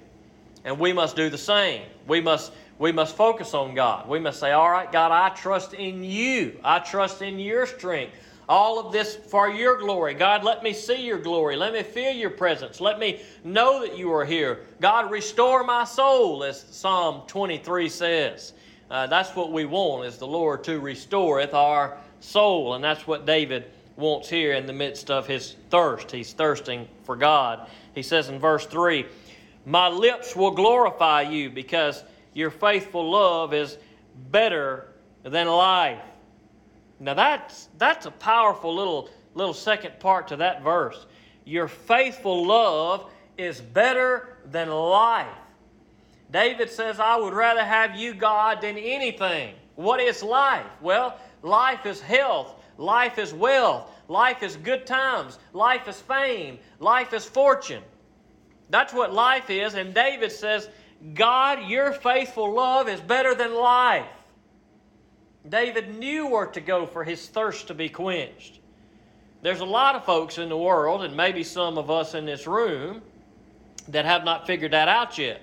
And 0.64 0.78
we 0.78 0.92
must 0.92 1.16
do 1.16 1.30
the 1.30 1.38
same. 1.38 1.82
We 2.06 2.20
must 2.20 2.52
we 2.78 2.92
must 2.92 3.16
focus 3.16 3.54
on 3.54 3.74
God. 3.74 4.06
We 4.08 4.18
must 4.18 4.38
say, 4.38 4.52
All 4.52 4.70
right, 4.70 4.90
God, 4.90 5.12
I 5.12 5.34
trust 5.34 5.74
in 5.74 6.04
you. 6.04 6.58
I 6.62 6.78
trust 6.78 7.22
in 7.22 7.38
your 7.38 7.66
strength. 7.66 8.14
All 8.48 8.78
of 8.78 8.92
this 8.92 9.16
for 9.16 9.48
your 9.48 9.76
glory. 9.78 10.14
God, 10.14 10.44
let 10.44 10.62
me 10.62 10.72
see 10.72 11.04
your 11.04 11.18
glory. 11.18 11.56
Let 11.56 11.72
me 11.72 11.82
feel 11.82 12.12
your 12.12 12.30
presence. 12.30 12.80
Let 12.80 12.98
me 12.98 13.20
know 13.42 13.80
that 13.80 13.98
you 13.98 14.12
are 14.12 14.24
here. 14.24 14.60
God, 14.80 15.10
restore 15.10 15.64
my 15.64 15.82
soul, 15.82 16.44
as 16.44 16.60
Psalm 16.70 17.22
23 17.26 17.88
says. 17.88 18.52
Uh, 18.88 19.08
that's 19.08 19.34
what 19.34 19.50
we 19.50 19.64
want, 19.64 20.06
is 20.06 20.18
the 20.18 20.28
Lord 20.28 20.62
to 20.64 20.78
restoreth 20.78 21.54
our 21.54 21.96
soul. 22.20 22.74
And 22.74 22.84
that's 22.84 23.04
what 23.04 23.26
David 23.26 23.64
wants 23.96 24.28
here 24.28 24.52
in 24.52 24.66
the 24.66 24.72
midst 24.72 25.10
of 25.10 25.26
his 25.26 25.56
thirst. 25.70 26.10
He's 26.10 26.32
thirsting 26.32 26.88
for 27.04 27.16
God. 27.16 27.68
He 27.94 28.02
says 28.02 28.28
in 28.28 28.38
verse 28.38 28.66
3 28.66 29.06
My 29.64 29.88
lips 29.88 30.36
will 30.36 30.50
glorify 30.50 31.22
you 31.22 31.50
because 31.50 32.04
your 32.34 32.50
faithful 32.50 33.10
love 33.10 33.54
is 33.54 33.78
better 34.30 34.92
than 35.22 35.46
life. 35.48 36.02
Now 37.00 37.14
that's 37.14 37.68
that's 37.78 38.06
a 38.06 38.10
powerful 38.10 38.74
little 38.74 39.10
little 39.34 39.54
second 39.54 39.98
part 40.00 40.28
to 40.28 40.36
that 40.36 40.62
verse. 40.62 41.06
Your 41.44 41.68
faithful 41.68 42.46
love 42.46 43.10
is 43.38 43.60
better 43.60 44.36
than 44.50 44.70
life. 44.70 45.26
David 46.30 46.70
says, 46.70 46.98
I 46.98 47.16
would 47.16 47.34
rather 47.34 47.64
have 47.64 47.94
you, 47.94 48.14
God, 48.14 48.60
than 48.60 48.76
anything. 48.76 49.54
What 49.76 50.00
is 50.00 50.22
life? 50.22 50.66
Well, 50.80 51.18
life 51.42 51.86
is 51.86 52.00
health, 52.00 52.55
life 52.78 53.18
is 53.18 53.32
wealth, 53.32 53.90
life 54.08 54.42
is 54.42 54.56
good 54.56 54.86
times, 54.86 55.38
life 55.52 55.88
is 55.88 56.00
fame, 56.00 56.58
life 56.78 57.12
is 57.12 57.24
fortune. 57.24 57.82
That's 58.70 58.92
what 58.92 59.12
life 59.12 59.50
is. 59.50 59.74
And 59.74 59.94
David 59.94 60.32
says, 60.32 60.68
God, 61.14 61.68
your 61.68 61.92
faithful 61.92 62.52
love 62.52 62.88
is 62.88 63.00
better 63.00 63.34
than 63.34 63.54
life. 63.54 64.06
David 65.48 65.96
knew 65.98 66.26
where 66.26 66.46
to 66.46 66.60
go 66.60 66.86
for 66.86 67.04
his 67.04 67.28
thirst 67.28 67.68
to 67.68 67.74
be 67.74 67.88
quenched. 67.88 68.58
There's 69.42 69.60
a 69.60 69.64
lot 69.66 69.94
of 69.94 70.04
folks 70.04 70.38
in 70.38 70.48
the 70.48 70.56
world, 70.56 71.04
and 71.04 71.16
maybe 71.16 71.44
some 71.44 71.78
of 71.78 71.90
us 71.90 72.14
in 72.14 72.26
this 72.26 72.46
room, 72.46 73.02
that 73.88 74.04
have 74.04 74.24
not 74.24 74.46
figured 74.46 74.72
that 74.72 74.88
out 74.88 75.18
yet. 75.18 75.40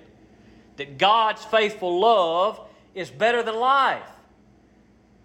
That 0.76 0.98
God's 0.98 1.46
faithful 1.46 2.00
love 2.00 2.60
is 2.94 3.10
better 3.10 3.44
than 3.44 3.56
life. 3.56 4.10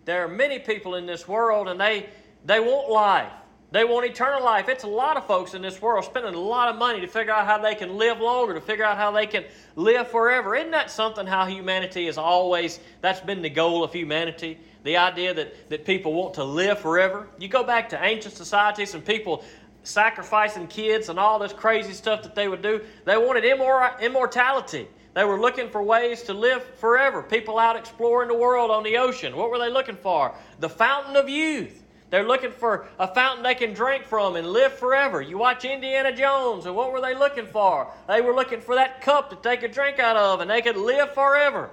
There 0.09 0.25
are 0.25 0.29
many 0.29 0.59
people 0.59 0.95
in 0.95 1.05
this 1.05 1.29
world, 1.29 1.69
and 1.69 1.79
they, 1.79 2.09
they 2.47 2.61
want 2.61 2.91
life. 2.91 3.31
They 3.73 3.85
want 3.85 4.07
eternal 4.07 4.43
life. 4.43 4.71
It's 4.71 4.85
a 4.85 4.88
lot 4.88 5.19
of 5.19 5.27
folks 5.27 5.53
in 5.53 5.61
this 5.61 5.83
world 5.83 6.07
spending 6.07 6.33
a 6.33 6.41
lot 6.41 6.71
of 6.71 6.77
money 6.77 7.03
to 7.03 7.07
figure 7.07 7.35
out 7.35 7.45
how 7.45 7.59
they 7.59 7.75
can 7.75 7.99
live 7.99 8.19
longer, 8.19 8.55
to 8.55 8.61
figure 8.62 8.87
out 8.87 8.97
how 8.97 9.11
they 9.11 9.27
can 9.27 9.45
live 9.77 10.09
forever. 10.09 10.57
Isn't 10.57 10.71
that 10.71 10.91
something 10.91 11.27
how 11.27 11.45
humanity 11.45 12.07
is 12.07 12.17
always, 12.17 12.81
that's 13.03 13.21
been 13.21 13.43
the 13.43 13.50
goal 13.50 13.85
of 13.85 13.93
humanity? 13.93 14.59
The 14.83 14.97
idea 14.97 15.35
that, 15.35 15.69
that 15.69 15.85
people 15.85 16.15
want 16.15 16.33
to 16.37 16.45
live 16.45 16.79
forever. 16.79 17.29
You 17.38 17.49
go 17.49 17.62
back 17.62 17.91
to 17.91 18.03
ancient 18.03 18.33
societies 18.33 18.95
and 18.95 19.05
people 19.05 19.45
sacrificing 19.83 20.69
kids 20.69 21.11
and 21.11 21.19
all 21.19 21.38
this 21.38 21.53
crazy 21.53 21.93
stuff 21.93 22.23
that 22.23 22.35
they 22.35 22.49
would 22.49 22.62
do. 22.62 22.81
They 23.05 23.19
wanted 23.19 23.45
immor- 23.45 24.00
immortality. 24.00 24.88
They 25.18 25.25
were 25.25 25.40
looking 25.40 25.68
for 25.68 25.82
ways 25.82 26.22
to 26.22 26.32
live 26.32 26.62
forever. 26.76 27.25
People 27.25 27.58
out 27.58 27.75
exploring 27.75 28.28
the 28.28 28.37
world 28.37 28.70
on 28.70 28.84
the 28.84 28.98
ocean. 28.98 29.34
What 29.34 29.50
were 29.50 29.58
they 29.58 29.68
looking 29.68 29.96
for? 29.96 30.32
The 30.60 30.68
fountain 30.68 31.16
of 31.16 31.28
youth. 31.28 31.82
They're 32.10 32.22
looking 32.25 32.52
for 32.52 32.87
a 33.00 33.12
fountain 33.12 33.42
they 33.42 33.56
can 33.56 33.75
drink 33.75 34.04
from 34.04 34.37
and 34.37 34.46
live 34.46 34.75
forever. 34.75 35.20
You 35.20 35.37
watch 35.37 35.64
Indiana 35.64 36.14
Jones, 36.14 36.66
and 36.66 36.76
what 36.76 36.92
were 36.92 37.00
they 37.00 37.16
looking 37.16 37.46
for? 37.46 37.92
They 38.06 38.20
were 38.20 38.32
looking 38.32 38.60
for 38.60 38.76
that 38.76 39.00
cup 39.00 39.30
that 39.30 39.42
they 39.42 39.56
could 39.56 39.72
drink 39.72 39.98
out 39.98 40.16
of 40.16 40.40
and 40.40 40.48
they 40.48 40.62
could 40.62 40.76
live 40.76 41.12
forever. 41.14 41.70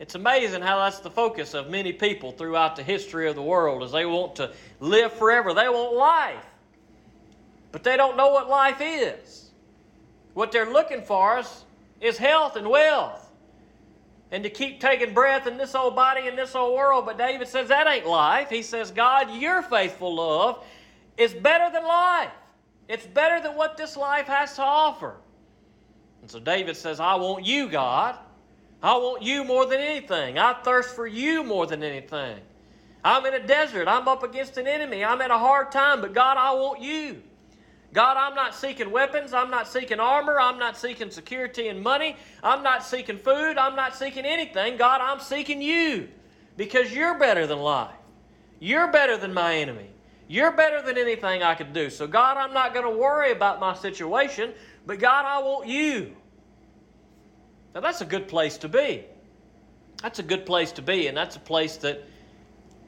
It's 0.00 0.14
amazing 0.14 0.62
how 0.62 0.78
that's 0.78 1.00
the 1.00 1.10
focus 1.10 1.52
of 1.52 1.68
many 1.68 1.92
people 1.92 2.32
throughout 2.32 2.76
the 2.76 2.82
history 2.82 3.28
of 3.28 3.34
the 3.34 3.42
world 3.42 3.82
as 3.82 3.92
they 3.92 4.06
want 4.06 4.36
to 4.36 4.50
live 4.80 5.12
forever. 5.12 5.52
They 5.52 5.68
want 5.68 5.94
life. 5.94 6.46
But 7.70 7.84
they 7.84 7.98
don't 7.98 8.16
know 8.16 8.30
what 8.30 8.48
life 8.48 8.80
is. 8.80 9.50
What 10.32 10.52
they're 10.52 10.72
looking 10.72 11.02
for 11.02 11.40
is, 11.40 11.64
is 12.02 12.18
health 12.18 12.56
and 12.56 12.68
wealth. 12.68 13.30
And 14.30 14.42
to 14.44 14.50
keep 14.50 14.80
taking 14.80 15.14
breath 15.14 15.46
in 15.46 15.56
this 15.56 15.74
old 15.74 15.94
body 15.94 16.26
in 16.26 16.36
this 16.36 16.54
old 16.54 16.74
world. 16.74 17.06
But 17.06 17.16
David 17.16 17.48
says 17.48 17.68
that 17.68 17.86
ain't 17.86 18.06
life. 18.06 18.50
He 18.50 18.62
says, 18.62 18.90
God, 18.90 19.30
your 19.30 19.62
faithful 19.62 20.14
love 20.14 20.64
is 21.16 21.32
better 21.32 21.70
than 21.72 21.84
life. 21.84 22.30
It's 22.88 23.06
better 23.06 23.40
than 23.40 23.56
what 23.56 23.76
this 23.76 23.96
life 23.96 24.26
has 24.26 24.56
to 24.56 24.62
offer. 24.62 25.16
And 26.22 26.30
so 26.30 26.40
David 26.40 26.76
says, 26.76 26.98
I 26.98 27.14
want 27.14 27.44
you, 27.44 27.68
God. 27.68 28.18
I 28.82 28.96
want 28.96 29.22
you 29.22 29.44
more 29.44 29.66
than 29.66 29.80
anything. 29.80 30.38
I 30.38 30.54
thirst 30.54 30.96
for 30.96 31.06
you 31.06 31.44
more 31.44 31.66
than 31.66 31.84
anything. 31.84 32.40
I'm 33.04 33.24
in 33.26 33.34
a 33.34 33.46
desert. 33.46 33.86
I'm 33.86 34.08
up 34.08 34.22
against 34.22 34.56
an 34.56 34.66
enemy. 34.66 35.04
I'm 35.04 35.20
in 35.20 35.30
a 35.30 35.38
hard 35.38 35.70
time, 35.70 36.00
but 36.00 36.14
God, 36.14 36.36
I 36.36 36.52
want 36.54 36.80
you. 36.80 37.22
God, 37.92 38.16
I'm 38.16 38.34
not 38.34 38.54
seeking 38.54 38.90
weapons. 38.90 39.34
I'm 39.34 39.50
not 39.50 39.68
seeking 39.68 40.00
armor. 40.00 40.40
I'm 40.40 40.58
not 40.58 40.78
seeking 40.78 41.10
security 41.10 41.68
and 41.68 41.82
money. 41.82 42.16
I'm 42.42 42.62
not 42.62 42.84
seeking 42.84 43.18
food. 43.18 43.58
I'm 43.58 43.76
not 43.76 43.94
seeking 43.94 44.24
anything. 44.24 44.78
God, 44.78 45.00
I'm 45.02 45.20
seeking 45.20 45.60
you 45.60 46.08
because 46.56 46.92
you're 46.92 47.18
better 47.18 47.46
than 47.46 47.58
life. 47.58 47.94
You're 48.60 48.90
better 48.90 49.16
than 49.18 49.34
my 49.34 49.56
enemy. 49.56 49.90
You're 50.26 50.52
better 50.52 50.80
than 50.80 50.96
anything 50.96 51.42
I 51.42 51.54
could 51.54 51.74
do. 51.74 51.90
So, 51.90 52.06
God, 52.06 52.38
I'm 52.38 52.54
not 52.54 52.72
going 52.72 52.86
to 52.86 52.98
worry 52.98 53.32
about 53.32 53.60
my 53.60 53.74
situation, 53.74 54.52
but 54.86 54.98
God, 54.98 55.26
I 55.26 55.42
want 55.42 55.68
you. 55.68 56.16
Now, 57.74 57.80
that's 57.80 58.00
a 58.00 58.06
good 58.06 58.28
place 58.28 58.56
to 58.58 58.68
be. 58.68 59.04
That's 60.00 60.18
a 60.18 60.22
good 60.22 60.46
place 60.46 60.72
to 60.72 60.82
be, 60.82 61.06
and 61.08 61.16
that's 61.16 61.36
a 61.36 61.40
place 61.40 61.76
that 61.78 62.02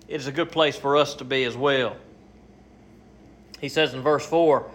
it 0.09 0.21
is 0.21 0.27
a 0.27 0.33
good 0.33 0.51
place 0.51 0.77
for 0.77 0.97
us 0.97 1.15
to 1.17 1.25
be 1.25 1.45
as 1.45 1.57
well. 1.57 1.97
He 3.61 3.69
says 3.69 3.95
in 3.95 4.01
verse 4.01 4.27
4 4.27 4.71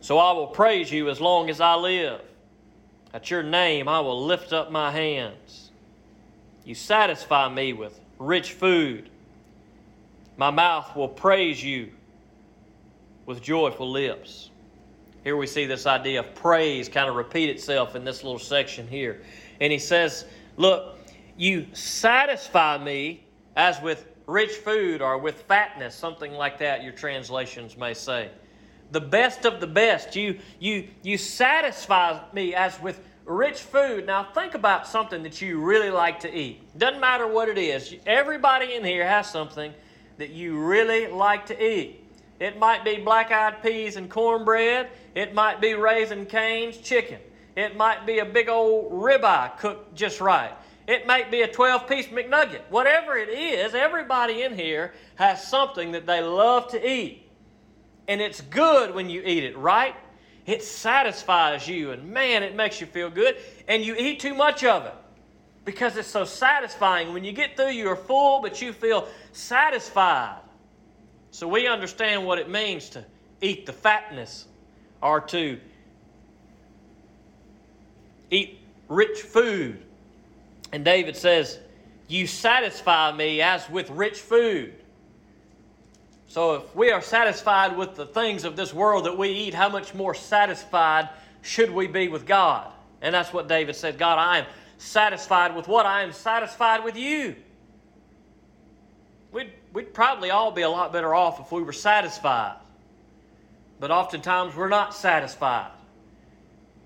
So 0.00 0.18
I 0.18 0.32
will 0.32 0.46
praise 0.46 0.90
you 0.90 1.08
as 1.10 1.20
long 1.20 1.50
as 1.50 1.60
I 1.60 1.74
live. 1.74 2.20
At 3.12 3.30
your 3.30 3.42
name 3.42 3.88
I 3.88 4.00
will 4.00 4.24
lift 4.24 4.52
up 4.52 4.70
my 4.70 4.90
hands. 4.90 5.70
You 6.64 6.74
satisfy 6.74 7.48
me 7.48 7.72
with 7.72 7.98
rich 8.18 8.52
food. 8.52 9.08
My 10.36 10.50
mouth 10.50 10.94
will 10.94 11.08
praise 11.08 11.62
you 11.62 11.90
with 13.24 13.42
joyful 13.42 13.90
lips. 13.90 14.50
Here 15.24 15.36
we 15.36 15.46
see 15.46 15.66
this 15.66 15.86
idea 15.86 16.20
of 16.20 16.34
praise 16.34 16.88
kind 16.88 17.08
of 17.08 17.16
repeat 17.16 17.50
itself 17.50 17.96
in 17.96 18.04
this 18.04 18.22
little 18.22 18.38
section 18.38 18.86
here. 18.86 19.22
And 19.60 19.72
he 19.72 19.78
says, 19.78 20.24
Look, 20.56 20.98
you 21.36 21.66
satisfy 21.72 22.78
me 22.78 23.24
as 23.56 23.80
with 23.80 24.06
rich 24.26 24.52
food 24.52 25.02
or 25.02 25.18
with 25.18 25.42
fatness, 25.42 25.94
something 25.94 26.32
like 26.32 26.58
that, 26.58 26.82
your 26.82 26.92
translations 26.92 27.76
may 27.76 27.94
say. 27.94 28.30
The 28.92 29.00
best 29.00 29.44
of 29.44 29.60
the 29.60 29.66
best. 29.66 30.14
You, 30.16 30.38
you, 30.60 30.88
you 31.02 31.18
satisfy 31.18 32.20
me 32.32 32.54
as 32.54 32.80
with 32.80 33.00
rich 33.24 33.60
food. 33.60 34.06
Now, 34.06 34.24
think 34.32 34.54
about 34.54 34.86
something 34.86 35.22
that 35.24 35.42
you 35.42 35.60
really 35.60 35.90
like 35.90 36.20
to 36.20 36.34
eat. 36.34 36.60
Doesn't 36.78 37.00
matter 37.00 37.26
what 37.26 37.48
it 37.48 37.58
is. 37.58 37.94
Everybody 38.06 38.74
in 38.74 38.84
here 38.84 39.06
has 39.06 39.30
something 39.30 39.72
that 40.18 40.30
you 40.30 40.58
really 40.58 41.08
like 41.08 41.46
to 41.46 41.62
eat. 41.62 42.04
It 42.38 42.58
might 42.58 42.84
be 42.84 42.96
black 42.96 43.32
eyed 43.32 43.62
peas 43.62 43.96
and 43.96 44.10
cornbread. 44.10 44.88
It 45.14 45.34
might 45.34 45.60
be 45.60 45.74
Raising 45.74 46.26
Cane's 46.26 46.76
chicken. 46.78 47.18
It 47.56 47.76
might 47.76 48.06
be 48.06 48.18
a 48.18 48.24
big 48.24 48.48
old 48.48 48.92
ribeye 48.92 49.56
cooked 49.58 49.94
just 49.94 50.20
right. 50.20 50.52
It 50.86 51.06
might 51.06 51.30
be 51.30 51.42
a 51.42 51.48
12 51.48 51.88
piece 51.88 52.06
McNugget. 52.08 52.60
Whatever 52.68 53.16
it 53.16 53.30
is, 53.30 53.74
everybody 53.74 54.42
in 54.42 54.54
here 54.54 54.92
has 55.16 55.46
something 55.46 55.92
that 55.92 56.06
they 56.06 56.20
love 56.20 56.68
to 56.68 56.88
eat. 56.88 57.25
And 58.08 58.20
it's 58.20 58.40
good 58.40 58.94
when 58.94 59.10
you 59.10 59.22
eat 59.24 59.44
it, 59.44 59.56
right? 59.56 59.94
It 60.46 60.62
satisfies 60.62 61.66
you, 61.66 61.90
and 61.90 62.08
man, 62.08 62.44
it 62.44 62.54
makes 62.54 62.80
you 62.80 62.86
feel 62.86 63.10
good. 63.10 63.36
And 63.66 63.82
you 63.84 63.96
eat 63.96 64.20
too 64.20 64.34
much 64.34 64.62
of 64.62 64.86
it 64.86 64.94
because 65.64 65.96
it's 65.96 66.08
so 66.08 66.24
satisfying. 66.24 67.12
When 67.12 67.24
you 67.24 67.32
get 67.32 67.56
through, 67.56 67.70
you're 67.70 67.96
full, 67.96 68.40
but 68.40 68.62
you 68.62 68.72
feel 68.72 69.08
satisfied. 69.32 70.38
So 71.32 71.48
we 71.48 71.66
understand 71.66 72.24
what 72.24 72.38
it 72.38 72.48
means 72.48 72.88
to 72.90 73.04
eat 73.40 73.66
the 73.66 73.72
fatness 73.72 74.46
or 75.02 75.20
to 75.20 75.58
eat 78.30 78.60
rich 78.88 79.20
food. 79.20 79.82
And 80.72 80.84
David 80.84 81.16
says, 81.16 81.58
You 82.08 82.28
satisfy 82.28 83.12
me 83.12 83.42
as 83.42 83.68
with 83.68 83.90
rich 83.90 84.20
food. 84.20 84.74
So 86.28 86.54
if 86.56 86.76
we 86.76 86.90
are 86.90 87.02
satisfied 87.02 87.76
with 87.76 87.94
the 87.94 88.06
things 88.06 88.44
of 88.44 88.56
this 88.56 88.74
world 88.74 89.06
that 89.06 89.16
we 89.16 89.28
eat, 89.30 89.54
how 89.54 89.68
much 89.68 89.94
more 89.94 90.14
satisfied 90.14 91.08
should 91.42 91.70
we 91.70 91.86
be 91.86 92.08
with 92.08 92.26
God? 92.26 92.72
And 93.00 93.14
that's 93.14 93.32
what 93.32 93.48
David 93.48 93.76
said 93.76 93.98
God, 93.98 94.18
I 94.18 94.38
am 94.38 94.46
satisfied 94.78 95.54
with 95.54 95.68
what? 95.68 95.86
I 95.86 96.02
am 96.02 96.12
satisfied 96.12 96.84
with 96.84 96.96
you. 96.96 97.36
We'd, 99.32 99.52
we'd 99.72 99.94
probably 99.94 100.30
all 100.30 100.50
be 100.50 100.62
a 100.62 100.68
lot 100.68 100.92
better 100.92 101.14
off 101.14 101.40
if 101.40 101.52
we 101.52 101.62
were 101.62 101.72
satisfied. 101.72 102.56
But 103.78 103.90
oftentimes 103.90 104.56
we're 104.56 104.68
not 104.68 104.94
satisfied. 104.94 105.70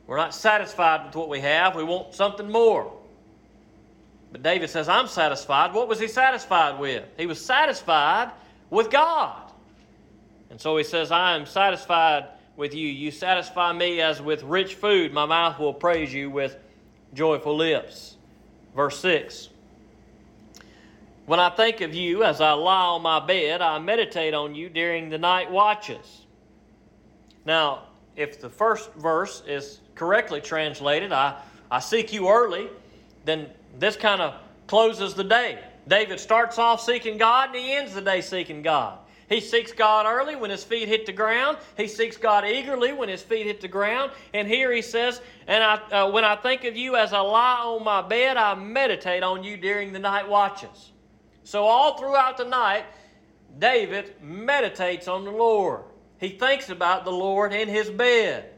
We're 0.06 0.16
not 0.16 0.34
satisfied 0.34 1.06
with 1.06 1.14
what 1.14 1.28
we 1.28 1.40
have. 1.40 1.76
We 1.76 1.84
want 1.84 2.14
something 2.14 2.50
more. 2.50 2.92
But 4.32 4.42
David 4.42 4.70
says, 4.70 4.88
I'm 4.88 5.06
satisfied. 5.06 5.72
What 5.72 5.88
was 5.88 6.00
he 6.00 6.08
satisfied 6.08 6.78
with? 6.78 7.04
He 7.16 7.26
was 7.26 7.44
satisfied 7.44 8.30
with 8.70 8.90
God. 8.90 9.52
And 10.48 10.60
so 10.60 10.76
he 10.76 10.84
says, 10.84 11.10
I 11.10 11.36
am 11.36 11.46
satisfied 11.46 12.28
with 12.56 12.74
you. 12.74 12.88
You 12.88 13.10
satisfy 13.10 13.72
me 13.72 14.00
as 14.00 14.22
with 14.22 14.42
rich 14.42 14.74
food. 14.74 15.12
My 15.12 15.26
mouth 15.26 15.58
will 15.58 15.74
praise 15.74 16.12
you 16.12 16.30
with 16.30 16.56
joyful 17.14 17.56
lips. 17.56 18.16
Verse 18.74 18.98
6 19.00 19.50
when 21.30 21.38
I 21.38 21.48
think 21.48 21.80
of 21.80 21.94
you 21.94 22.24
as 22.24 22.40
I 22.40 22.54
lie 22.54 22.86
on 22.86 23.02
my 23.02 23.24
bed, 23.24 23.62
I 23.62 23.78
meditate 23.78 24.34
on 24.34 24.52
you 24.52 24.68
during 24.68 25.10
the 25.10 25.16
night 25.16 25.48
watches. 25.48 26.22
Now, 27.44 27.84
if 28.16 28.40
the 28.40 28.48
first 28.48 28.92
verse 28.94 29.40
is 29.46 29.78
correctly 29.94 30.40
translated, 30.40 31.12
I, 31.12 31.40
I 31.70 31.78
seek 31.78 32.12
you 32.12 32.28
early, 32.28 32.68
then 33.26 33.46
this 33.78 33.94
kind 33.94 34.20
of 34.20 34.34
closes 34.66 35.14
the 35.14 35.22
day. 35.22 35.60
David 35.90 36.20
starts 36.20 36.56
off 36.56 36.80
seeking 36.80 37.18
God 37.18 37.48
and 37.48 37.58
he 37.58 37.72
ends 37.72 37.94
the 37.94 38.00
day 38.00 38.20
seeking 38.20 38.62
God. 38.62 38.98
He 39.28 39.40
seeks 39.40 39.72
God 39.72 40.06
early 40.06 40.36
when 40.36 40.50
his 40.50 40.62
feet 40.62 40.88
hit 40.88 41.04
the 41.04 41.12
ground. 41.12 41.58
He 41.76 41.88
seeks 41.88 42.16
God 42.16 42.44
eagerly 42.44 42.92
when 42.92 43.08
his 43.08 43.22
feet 43.22 43.46
hit 43.46 43.60
the 43.60 43.68
ground. 43.68 44.12
And 44.32 44.46
here 44.46 44.72
he 44.72 44.82
says, 44.82 45.20
"And 45.48 45.62
I, 45.62 45.74
uh, 45.74 46.10
when 46.10 46.24
I 46.24 46.36
think 46.36 46.64
of 46.64 46.76
you 46.76 46.94
as 46.94 47.12
I 47.12 47.18
lie 47.20 47.60
on 47.60 47.82
my 47.82 48.02
bed, 48.02 48.36
I 48.36 48.54
meditate 48.54 49.24
on 49.24 49.42
you 49.42 49.56
during 49.56 49.92
the 49.92 49.98
night 49.98 50.28
watches." 50.28 50.92
So 51.42 51.64
all 51.64 51.98
throughout 51.98 52.36
the 52.36 52.44
night, 52.44 52.84
David 53.58 54.14
meditates 54.22 55.08
on 55.08 55.24
the 55.24 55.32
Lord. 55.32 55.82
He 56.18 56.30
thinks 56.30 56.70
about 56.70 57.04
the 57.04 57.12
Lord 57.12 57.52
in 57.52 57.68
his 57.68 57.90
bed. 57.90 58.52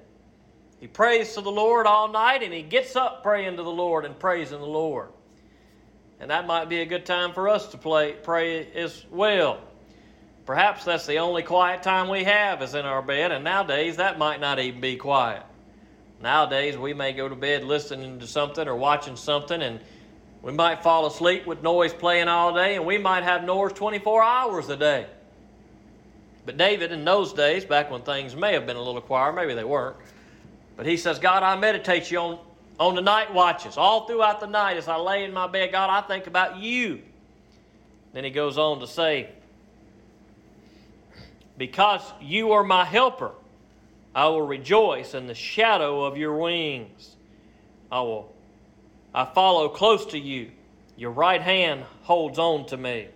He 0.81 0.87
prays 0.87 1.33
to 1.35 1.41
the 1.41 1.51
Lord 1.51 1.87
all 1.87 2.09
night, 2.09 2.43
and 2.43 2.53
he 2.53 2.63
gets 2.63 2.95
up 2.95 3.23
praying 3.23 3.57
to 3.57 3.63
the 3.63 3.71
Lord 3.71 4.05
and 4.05 4.19
praising 4.19 4.61
the 4.61 4.67
Lord. 4.67 5.09
And 6.23 6.31
that 6.31 6.47
might 6.47 6.69
be 6.69 6.81
a 6.83 6.87
good 6.87 7.05
time 7.05 7.33
for 7.33 7.49
us 7.49 7.67
to 7.73 7.77
play, 7.77 8.13
pray 8.13 8.73
as 8.75 9.05
well. 9.11 9.59
Perhaps 10.47 10.85
that's 10.85 11.05
the 11.05 11.19
only 11.19 11.43
quiet 11.43 11.83
time 11.83 12.09
we 12.09 12.23
have 12.23 12.63
is 12.63 12.77
in 12.77 12.87
our 12.87 13.03
bed, 13.03 13.33
and 13.33 13.43
nowadays 13.43 13.97
that 13.97 14.21
might 14.21 14.41
not 14.41 14.61
even 14.61 14.81
be 14.81 14.95
quiet. 14.95 15.43
Nowadays 16.23 16.79
we 16.79 16.95
may 16.95 17.13
go 17.13 17.29
to 17.29 17.35
bed 17.35 17.65
listening 17.65 18.21
to 18.21 18.29
something 18.29 18.69
or 18.69 18.77
watching 18.77 19.17
something, 19.17 19.61
and 19.61 19.81
we 20.43 20.53
might 20.53 20.85
fall 20.85 21.07
asleep 21.07 21.45
with 21.45 21.61
noise 21.61 21.93
playing 21.93 22.29
all 22.29 22.55
day, 22.55 22.77
and 22.77 22.87
we 22.87 22.99
might 22.99 23.25
have 23.25 23.43
noise 23.43 23.73
24 23.73 24.23
hours 24.23 24.69
a 24.69 24.77
day. 24.77 25.07
But 26.47 26.57
David, 26.57 26.93
in 26.93 27.05
those 27.05 27.33
days, 27.33 27.65
back 27.65 27.91
when 27.91 28.03
things 28.03 28.37
may 28.37 28.53
have 28.53 28.65
been 28.65 28.77
a 28.77 28.83
little 28.83 29.01
quieter, 29.01 29.33
maybe 29.33 29.55
they 29.55 29.65
weren't, 29.65 29.97
but 30.77 30.87
he 30.87 30.97
says, 30.97 31.19
God, 31.19 31.43
I 31.43 31.59
meditate 31.59 32.13
you 32.13 32.19
on, 32.21 32.39
on 32.79 32.95
the 32.95 33.03
night 33.03 33.33
watches. 33.33 33.77
All 33.77 34.07
throughout 34.07 34.41
the 34.41 34.47
night 34.47 34.77
as 34.77 34.89
I 34.89 34.97
lay 34.97 35.25
in 35.25 35.33
my 35.33 35.47
bed, 35.47 35.73
God, 35.73 35.91
I 35.91 36.07
think 36.07 36.27
about 36.27 36.59
you. 36.59 37.03
Then 38.13 38.25
he 38.25 38.31
goes 38.31 38.59
on 38.59 38.81
to 38.81 38.87
say, 38.87 39.31
because 41.57 42.03
you 42.21 42.53
are 42.53 42.65
my 42.65 42.85
helper, 42.85 43.33
I 44.15 44.27
will 44.27 44.43
rejoice 44.43 45.15
in 45.15 45.27
the 45.27 45.35
shadow 45.35 46.05
of 46.05 46.17
your 46.17 46.37
wings. 46.37 47.17
I 47.91 48.01
will 48.01 48.33
I 49.15 49.27
follow 49.27 49.69
close 49.69 50.07
to 50.07 50.19
you. 50.19 50.51
Your 50.97 51.11
right 51.11 51.41
hand 51.41 51.85
holds 52.03 52.39
on 52.39 52.67
to 52.67 52.77
me. 52.77 53.09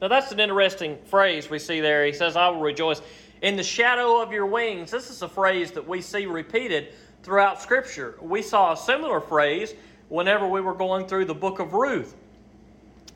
Now 0.00 0.08
that's 0.08 0.32
an 0.32 0.40
interesting 0.40 0.98
phrase 1.04 1.48
we 1.50 1.58
see 1.58 1.80
there. 1.80 2.04
He 2.04 2.12
says, 2.12 2.36
I 2.36 2.48
will 2.48 2.60
rejoice 2.60 3.00
in 3.42 3.56
the 3.56 3.62
shadow 3.62 4.22
of 4.22 4.32
your 4.32 4.46
wings. 4.46 4.90
This 4.90 5.10
is 5.10 5.22
a 5.22 5.28
phrase 5.28 5.72
that 5.72 5.86
we 5.86 6.00
see 6.00 6.26
repeated 6.26 6.92
throughout 7.26 7.60
Scripture. 7.60 8.14
We 8.22 8.40
saw 8.40 8.72
a 8.72 8.76
similar 8.76 9.20
phrase 9.20 9.74
whenever 10.08 10.46
we 10.46 10.60
were 10.60 10.74
going 10.74 11.08
through 11.08 11.24
the 11.24 11.34
book 11.34 11.58
of 11.58 11.72
Ruth. 11.72 12.14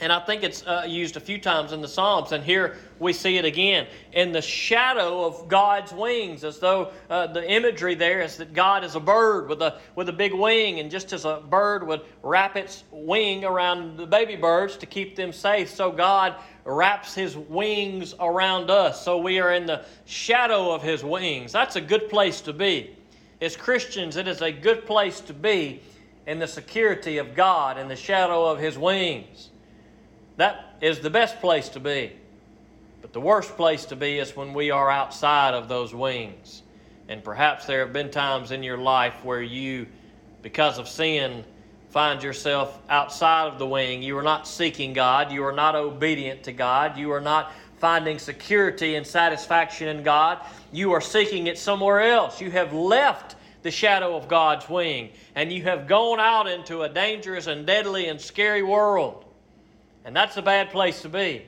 And 0.01 0.13
I 0.13 0.19
think 0.19 0.43
it's 0.43 0.67
uh, 0.67 0.85
used 0.85 1.17
a 1.17 1.21
few 1.21 1.39
times 1.39 1.71
in 1.73 1.81
the 1.81 1.87
Psalms, 1.87 2.33
and 2.33 2.43
here 2.43 2.77
we 2.99 3.13
see 3.13 3.37
it 3.37 3.45
again. 3.45 3.87
In 4.13 4.33
the 4.33 4.43
shadow 4.43 5.25
of 5.25 5.47
God's 5.47 5.93
wings, 5.93 6.43
as 6.43 6.59
though 6.59 6.91
uh, 7.09 7.29
the 7.29 7.49
imagery 7.49 7.95
there 7.95 8.21
is 8.21 8.37
that 8.39 8.53
God 8.53 8.83
is 8.83 8.97
a 8.97 9.01
bird 9.01 9.49
with 9.49 9.63
a, 9.63 9.79
with 9.95 10.09
a 10.09 10.13
big 10.13 10.35
wing, 10.35 10.81
and 10.81 10.91
just 10.91 11.13
as 11.13 11.25
a 11.25 11.41
bird 11.49 11.87
would 11.87 12.01
wrap 12.25 12.57
its 12.57 12.83
wing 12.91 13.45
around 13.45 13.97
the 13.97 14.07
baby 14.07 14.35
birds 14.35 14.77
to 14.79 14.87
keep 14.87 15.15
them 15.15 15.33
safe, 15.33 15.71
so 15.71 15.93
God 15.93 16.35
wraps 16.65 17.15
his 17.15 17.37
wings 17.37 18.17
around 18.19 18.73
us. 18.73 19.05
So 19.05 19.19
we 19.19 19.39
are 19.39 19.53
in 19.53 19.67
the 19.67 19.85
shadow 20.05 20.73
of 20.73 20.83
his 20.83 21.05
wings. 21.05 21.53
That's 21.53 21.77
a 21.77 21.81
good 21.81 22.09
place 22.09 22.41
to 22.41 22.53
be. 22.53 22.97
As 23.41 23.57
Christians, 23.57 24.17
it 24.17 24.29
is 24.29 24.43
a 24.43 24.53
good 24.53 24.87
place 24.87 25.21
to 25.23 25.33
be 25.33 25.81
in 26.27 26.39
the 26.39 26.47
security 26.47 27.19
of 27.19 27.35
God, 27.35 27.79
in 27.79 27.89
the 27.89 27.97
shadow 27.97 28.45
of 28.45 28.59
his 28.59 28.79
wings. 28.79 29.51
That 30.37 30.77
is 30.81 31.01
the 31.01 31.11
best 31.11 31.41
place 31.41 31.69
to 31.71 31.81
be. 31.81 32.13
But 33.03 33.13
the 33.13 33.21
worst 33.21 33.57
place 33.57 33.87
to 33.87 33.97
be 33.97 34.19
is 34.19 34.37
when 34.37 34.53
we 34.53 34.71
are 34.71 34.91
outside 34.91 35.55
of 35.55 35.69
those 35.69 35.95
wings. 35.95 36.63
And 37.09 37.25
perhaps 37.25 37.67
there 37.67 37.81
have 37.81 37.93
been 37.93 38.11
times 38.11 38.51
in 38.53 38.63
your 38.63 38.79
life 38.79 39.25
where 39.25 39.43
you, 39.43 39.87
because 40.43 40.79
of 40.79 40.87
sin, 40.87 41.45
find 41.89 42.23
yourself 42.23 42.79
outside 42.89 43.49
of 43.49 43.59
the 43.59 43.67
wing. 43.67 44.03
You 44.03 44.17
are 44.19 44.23
not 44.23 44.47
seeking 44.47 44.93
God. 44.93 45.33
You 45.33 45.45
are 45.45 45.53
not 45.53 45.75
obedient 45.75 46.43
to 46.45 46.53
God. 46.53 46.97
You 46.97 47.11
are 47.11 47.21
not 47.21 47.53
finding 47.79 48.19
security 48.19 48.95
and 48.95 49.07
satisfaction 49.07 49.89
in 49.89 50.03
God. 50.03 50.39
You 50.71 50.93
are 50.93 51.01
seeking 51.01 51.47
it 51.49 51.59
somewhere 51.59 52.01
else. 52.01 52.41
You 52.41 52.51
have 52.51 52.73
left 52.73 53.37
the 53.63 53.71
shadow 53.71 54.17
of 54.17 54.29
God's 54.29 54.69
wing 54.69 55.11
and 55.35 55.53
you 55.53 55.63
have 55.63 55.87
gone 55.87 56.21
out 56.21 56.47
into 56.47 56.83
a 56.83 56.89
dangerous 56.89 57.47
and 57.47 57.67
deadly 57.67 58.07
and 58.07 58.21
scary 58.21 58.63
world. 58.63 59.25
And 60.05 60.17
that's 60.17 60.37
a 60.37 60.43
bad 60.43 60.71
place 60.71 61.03
to 61.03 61.09
be. 61.09 61.45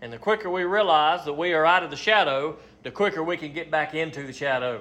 And 0.00 0.12
the 0.12 0.18
quicker 0.18 0.48
we 0.48 0.62
realize 0.64 1.24
that 1.24 1.32
we 1.32 1.52
are 1.52 1.66
out 1.66 1.82
of 1.82 1.90
the 1.90 1.96
shadow, 1.96 2.56
the 2.82 2.90
quicker 2.90 3.22
we 3.22 3.36
can 3.36 3.52
get 3.52 3.70
back 3.70 3.94
into 3.94 4.26
the 4.26 4.32
shadow. 4.32 4.80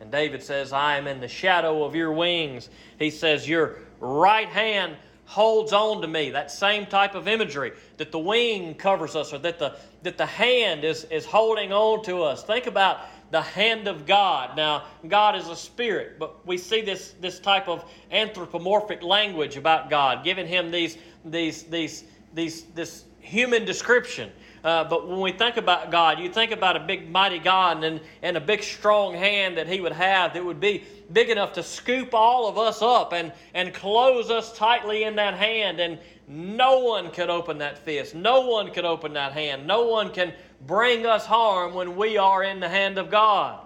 And 0.00 0.10
David 0.10 0.42
says, 0.42 0.72
I 0.72 0.96
am 0.96 1.06
in 1.06 1.20
the 1.20 1.28
shadow 1.28 1.84
of 1.84 1.94
your 1.94 2.12
wings. 2.12 2.70
He 2.98 3.10
says, 3.10 3.48
Your 3.48 3.76
right 4.00 4.48
hand 4.48 4.96
holds 5.26 5.72
on 5.72 6.02
to 6.02 6.08
me. 6.08 6.30
That 6.30 6.50
same 6.50 6.86
type 6.86 7.14
of 7.14 7.28
imagery 7.28 7.72
that 7.98 8.10
the 8.10 8.18
wing 8.18 8.74
covers 8.74 9.14
us 9.14 9.32
or 9.32 9.38
that 9.38 9.58
the, 9.58 9.76
that 10.02 10.18
the 10.18 10.26
hand 10.26 10.84
is, 10.84 11.04
is 11.04 11.24
holding 11.24 11.72
on 11.72 12.02
to 12.04 12.22
us. 12.22 12.42
Think 12.42 12.66
about 12.66 13.00
the 13.32 13.42
hand 13.42 13.88
of 13.88 14.06
God. 14.06 14.56
Now, 14.56 14.84
God 15.08 15.34
is 15.34 15.48
a 15.48 15.56
spirit, 15.56 16.20
but 16.20 16.46
we 16.46 16.56
see 16.56 16.82
this, 16.82 17.14
this 17.20 17.40
type 17.40 17.66
of 17.66 17.84
anthropomorphic 18.12 19.02
language 19.02 19.56
about 19.56 19.90
God, 19.90 20.22
giving 20.22 20.46
him 20.46 20.70
these, 20.70 20.96
these, 21.24 21.64
these 21.64 22.04
these, 22.34 22.64
this 22.74 23.04
human 23.20 23.64
description. 23.64 24.30
Uh, 24.64 24.84
but 24.84 25.08
when 25.08 25.20
we 25.20 25.32
think 25.32 25.56
about 25.56 25.90
God, 25.90 26.20
you 26.20 26.28
think 26.28 26.52
about 26.52 26.76
a 26.76 26.80
big, 26.80 27.10
mighty 27.10 27.40
God 27.40 27.82
and, 27.82 28.00
and 28.22 28.36
a 28.36 28.40
big, 28.40 28.62
strong 28.62 29.14
hand 29.14 29.56
that 29.58 29.66
He 29.66 29.80
would 29.80 29.92
have 29.92 30.34
that 30.34 30.44
would 30.44 30.60
be 30.60 30.84
big 31.12 31.30
enough 31.30 31.52
to 31.54 31.62
scoop 31.62 32.14
all 32.14 32.48
of 32.48 32.58
us 32.58 32.80
up 32.80 33.12
and, 33.12 33.32
and 33.54 33.74
close 33.74 34.30
us 34.30 34.56
tightly 34.56 35.02
in 35.02 35.16
that 35.16 35.34
hand. 35.34 35.80
And 35.80 35.98
no 36.28 36.78
one 36.78 37.10
could 37.10 37.28
open 37.28 37.58
that 37.58 37.76
fist. 37.78 38.14
No 38.14 38.46
one 38.46 38.70
could 38.72 38.84
open 38.84 39.12
that 39.14 39.32
hand. 39.32 39.66
No 39.66 39.86
one 39.88 40.12
can 40.12 40.32
bring 40.66 41.06
us 41.06 41.26
harm 41.26 41.74
when 41.74 41.96
we 41.96 42.16
are 42.16 42.42
in 42.42 42.60
the 42.60 42.68
hand 42.68 42.98
of 42.98 43.10
God. 43.10 43.60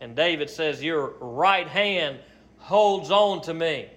And 0.00 0.14
David 0.14 0.50
says, 0.50 0.82
Your 0.82 1.14
right 1.20 1.66
hand 1.66 2.18
holds 2.58 3.10
on 3.10 3.42
to 3.42 3.54
me. 3.54 3.88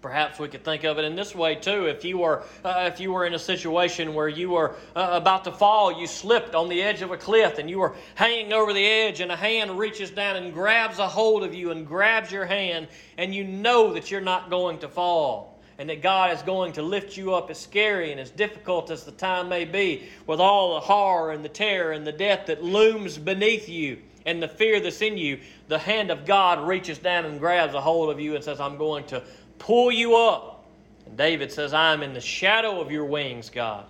Perhaps 0.00 0.38
we 0.38 0.46
could 0.48 0.64
think 0.64 0.84
of 0.84 0.98
it 0.98 1.04
in 1.04 1.16
this 1.16 1.34
way 1.34 1.56
too. 1.56 1.86
If 1.86 2.04
you 2.04 2.18
were, 2.18 2.44
uh, 2.64 2.88
if 2.92 3.00
you 3.00 3.12
were 3.12 3.26
in 3.26 3.34
a 3.34 3.38
situation 3.38 4.14
where 4.14 4.28
you 4.28 4.50
were 4.50 4.76
uh, 4.94 5.08
about 5.12 5.44
to 5.44 5.52
fall, 5.52 5.98
you 6.00 6.06
slipped 6.06 6.54
on 6.54 6.68
the 6.68 6.80
edge 6.80 7.02
of 7.02 7.10
a 7.10 7.16
cliff, 7.16 7.58
and 7.58 7.68
you 7.68 7.80
were 7.80 7.94
hanging 8.14 8.52
over 8.52 8.72
the 8.72 8.86
edge, 8.86 9.20
and 9.20 9.32
a 9.32 9.36
hand 9.36 9.76
reaches 9.76 10.10
down 10.10 10.36
and 10.36 10.54
grabs 10.54 11.00
a 11.00 11.08
hold 11.08 11.42
of 11.42 11.52
you 11.52 11.72
and 11.72 11.86
grabs 11.86 12.30
your 12.30 12.46
hand, 12.46 12.86
and 13.16 13.34
you 13.34 13.42
know 13.42 13.92
that 13.94 14.10
you're 14.10 14.20
not 14.20 14.50
going 14.50 14.78
to 14.78 14.88
fall, 14.88 15.57
and 15.78 15.88
that 15.88 16.02
God 16.02 16.32
is 16.32 16.42
going 16.42 16.72
to 16.72 16.82
lift 16.82 17.16
you 17.16 17.34
up. 17.34 17.50
As 17.50 17.58
scary 17.58 18.10
and 18.10 18.20
as 18.20 18.30
difficult 18.30 18.90
as 18.90 19.04
the 19.04 19.12
time 19.12 19.48
may 19.48 19.64
be, 19.64 20.08
with 20.26 20.40
all 20.40 20.74
the 20.74 20.80
horror 20.80 21.30
and 21.30 21.44
the 21.44 21.48
terror 21.48 21.92
and 21.92 22.06
the 22.06 22.12
death 22.12 22.46
that 22.46 22.62
looms 22.62 23.16
beneath 23.16 23.68
you 23.68 23.98
and 24.26 24.42
the 24.42 24.48
fear 24.48 24.80
that's 24.80 25.00
in 25.00 25.16
you, 25.16 25.38
the 25.68 25.78
hand 25.78 26.10
of 26.10 26.26
God 26.26 26.66
reaches 26.66 26.98
down 26.98 27.24
and 27.24 27.38
grabs 27.38 27.74
a 27.74 27.80
hold 27.80 28.10
of 28.10 28.18
you 28.18 28.34
and 28.34 28.42
says, 28.42 28.60
I'm 28.60 28.76
going 28.76 29.04
to 29.06 29.22
pull 29.58 29.92
you 29.92 30.16
up. 30.16 30.66
And 31.06 31.16
David 31.16 31.52
says, 31.52 31.72
I 31.72 31.92
am 31.92 32.02
in 32.02 32.12
the 32.12 32.20
shadow 32.20 32.80
of 32.80 32.90
your 32.90 33.04
wings, 33.04 33.48
God. 33.48 33.86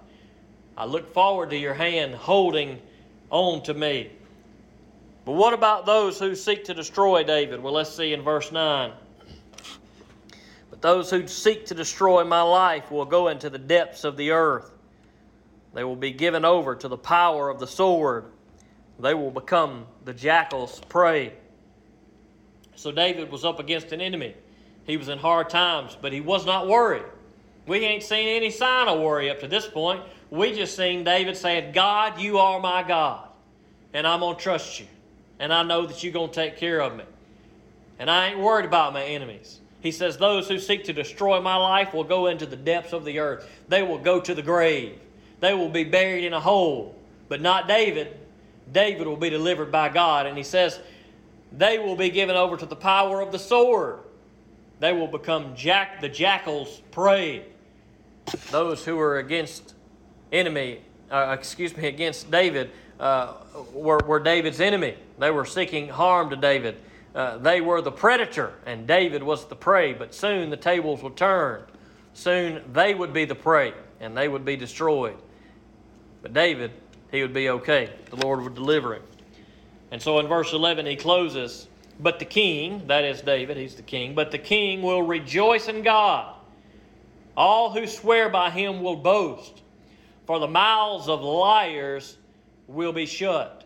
I 0.76 0.84
look 0.84 1.12
forward 1.12 1.50
to 1.50 1.56
your 1.56 1.74
hand 1.74 2.14
holding 2.14 2.80
on 3.30 3.62
to 3.64 3.74
me. 3.74 4.10
But 5.24 5.32
what 5.32 5.52
about 5.52 5.86
those 5.86 6.18
who 6.18 6.34
seek 6.34 6.64
to 6.64 6.74
destroy 6.74 7.24
David? 7.24 7.62
Well, 7.62 7.72
let's 7.72 7.94
see 7.94 8.12
in 8.12 8.22
verse 8.22 8.52
9. 8.52 8.92
But 10.80 10.88
those 10.88 11.10
who 11.10 11.26
seek 11.26 11.66
to 11.66 11.74
destroy 11.74 12.24
my 12.24 12.42
life 12.42 12.90
will 12.90 13.04
go 13.04 13.28
into 13.28 13.50
the 13.50 13.58
depths 13.58 14.04
of 14.04 14.16
the 14.16 14.30
earth. 14.30 14.70
They 15.74 15.82
will 15.82 15.96
be 15.96 16.12
given 16.12 16.44
over 16.44 16.76
to 16.76 16.88
the 16.88 16.96
power 16.96 17.48
of 17.48 17.58
the 17.58 17.66
sword. 17.66 18.26
They 19.00 19.14
will 19.14 19.30
become 19.30 19.86
the 20.04 20.14
jackal's 20.14 20.80
prey. 20.88 21.32
So 22.76 22.92
David 22.92 23.30
was 23.30 23.44
up 23.44 23.58
against 23.58 23.92
an 23.92 24.00
enemy. 24.00 24.34
He 24.84 24.96
was 24.96 25.08
in 25.08 25.18
hard 25.18 25.50
times, 25.50 25.96
but 26.00 26.12
he 26.12 26.20
was 26.20 26.46
not 26.46 26.68
worried. 26.68 27.04
We 27.66 27.80
ain't 27.80 28.02
seen 28.02 28.28
any 28.28 28.50
sign 28.50 28.88
of 28.88 29.00
worry 29.00 29.30
up 29.30 29.40
to 29.40 29.48
this 29.48 29.66
point. 29.66 30.02
We 30.30 30.54
just 30.54 30.76
seen 30.76 31.04
David 31.04 31.36
saying, 31.36 31.72
God, 31.72 32.20
you 32.20 32.38
are 32.38 32.60
my 32.60 32.82
God, 32.82 33.28
and 33.92 34.06
I'm 34.06 34.20
going 34.20 34.36
to 34.36 34.42
trust 34.42 34.80
you. 34.80 34.86
And 35.40 35.52
I 35.52 35.62
know 35.64 35.86
that 35.86 36.02
you're 36.02 36.12
going 36.12 36.30
to 36.30 36.34
take 36.34 36.56
care 36.56 36.80
of 36.80 36.96
me. 36.96 37.04
And 37.98 38.08
I 38.10 38.28
ain't 38.28 38.38
worried 38.38 38.64
about 38.64 38.92
my 38.92 39.04
enemies. 39.04 39.60
He 39.80 39.92
says, 39.92 40.16
Those 40.16 40.48
who 40.48 40.58
seek 40.58 40.84
to 40.84 40.92
destroy 40.92 41.40
my 41.40 41.56
life 41.56 41.94
will 41.94 42.04
go 42.04 42.26
into 42.26 42.46
the 42.46 42.56
depths 42.56 42.92
of 42.92 43.04
the 43.04 43.18
earth. 43.18 43.48
They 43.68 43.82
will 43.82 43.98
go 43.98 44.20
to 44.20 44.34
the 44.34 44.42
grave. 44.42 44.98
They 45.40 45.54
will 45.54 45.68
be 45.68 45.84
buried 45.84 46.24
in 46.24 46.32
a 46.32 46.40
hole. 46.40 46.96
But 47.28 47.40
not 47.40 47.68
David. 47.68 48.16
David 48.72 49.06
will 49.06 49.16
be 49.16 49.30
delivered 49.30 49.70
by 49.70 49.88
God. 49.88 50.26
And 50.26 50.36
he 50.36 50.42
says, 50.42 50.80
They 51.52 51.78
will 51.78 51.96
be 51.96 52.10
given 52.10 52.36
over 52.36 52.56
to 52.56 52.66
the 52.66 52.76
power 52.76 53.20
of 53.20 53.32
the 53.32 53.38
sword. 53.38 54.00
They 54.80 54.92
will 54.92 55.08
become 55.08 55.54
jack, 55.56 56.00
the 56.00 56.08
jackal's 56.08 56.82
prey. 56.90 57.44
those 58.50 58.84
who 58.84 58.96
were 58.96 59.18
against 59.18 59.74
enemy, 60.32 60.80
uh, 61.10 61.34
excuse 61.38 61.76
me, 61.76 61.88
against 61.88 62.30
David, 62.30 62.70
uh, 63.00 63.34
were, 63.72 63.98
were 64.06 64.20
David's 64.20 64.60
enemy. 64.60 64.96
They 65.18 65.30
were 65.30 65.44
seeking 65.44 65.88
harm 65.88 66.30
to 66.30 66.36
David. 66.36 66.80
Uh, 67.14 67.38
they 67.38 67.60
were 67.60 67.80
the 67.80 67.92
predator, 67.92 68.54
and 68.66 68.86
David 68.86 69.22
was 69.22 69.46
the 69.46 69.56
prey. 69.56 69.92
But 69.92 70.14
soon 70.14 70.50
the 70.50 70.56
tables 70.56 71.02
would 71.02 71.16
turn. 71.16 71.62
Soon 72.14 72.62
they 72.72 72.94
would 72.94 73.12
be 73.12 73.24
the 73.24 73.34
prey, 73.34 73.72
and 74.00 74.16
they 74.16 74.28
would 74.28 74.44
be 74.44 74.56
destroyed. 74.56 75.16
But 76.22 76.32
David, 76.32 76.72
he 77.10 77.22
would 77.22 77.32
be 77.32 77.48
okay. 77.50 77.90
The 78.10 78.16
Lord 78.16 78.42
would 78.42 78.54
deliver 78.54 78.94
him. 78.94 79.02
And 79.90 80.02
so 80.02 80.18
in 80.18 80.26
verse 80.26 80.52
11, 80.52 80.86
he 80.86 80.96
closes 80.96 81.68
But 82.00 82.18
the 82.18 82.24
king, 82.24 82.86
that 82.88 83.04
is 83.04 83.22
David, 83.22 83.56
he's 83.56 83.74
the 83.74 83.82
king, 83.82 84.14
but 84.14 84.30
the 84.30 84.38
king 84.38 84.82
will 84.82 85.02
rejoice 85.02 85.68
in 85.68 85.82
God. 85.82 86.34
All 87.36 87.70
who 87.70 87.86
swear 87.86 88.28
by 88.28 88.50
him 88.50 88.82
will 88.82 88.96
boast, 88.96 89.62
for 90.26 90.38
the 90.40 90.48
mouths 90.48 91.08
of 91.08 91.22
liars 91.22 92.18
will 92.66 92.92
be 92.92 93.06
shut. 93.06 93.64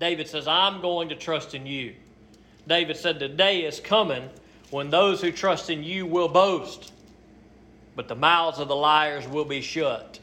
David 0.00 0.28
says, 0.28 0.48
I'm 0.48 0.80
going 0.80 1.10
to 1.10 1.14
trust 1.14 1.54
in 1.54 1.66
you. 1.66 1.94
David 2.68 2.96
said, 2.96 3.18
The 3.18 3.28
day 3.28 3.64
is 3.64 3.80
coming 3.80 4.28
when 4.70 4.90
those 4.90 5.20
who 5.20 5.32
trust 5.32 5.70
in 5.70 5.82
you 5.82 6.06
will 6.06 6.28
boast, 6.28 6.92
but 7.96 8.08
the 8.08 8.14
mouths 8.14 8.58
of 8.58 8.68
the 8.68 8.76
liars 8.76 9.26
will 9.26 9.44
be 9.44 9.60
shut. 9.60 10.20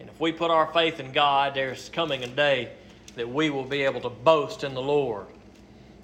And 0.00 0.08
if 0.08 0.18
we 0.18 0.32
put 0.32 0.50
our 0.50 0.66
faith 0.72 0.98
in 1.00 1.12
God, 1.12 1.54
there's 1.54 1.88
coming 1.90 2.24
a 2.24 2.28
day 2.28 2.70
that 3.16 3.28
we 3.28 3.50
will 3.50 3.64
be 3.64 3.82
able 3.82 4.00
to 4.00 4.10
boast 4.10 4.64
in 4.64 4.74
the 4.74 4.82
Lord. 4.82 5.26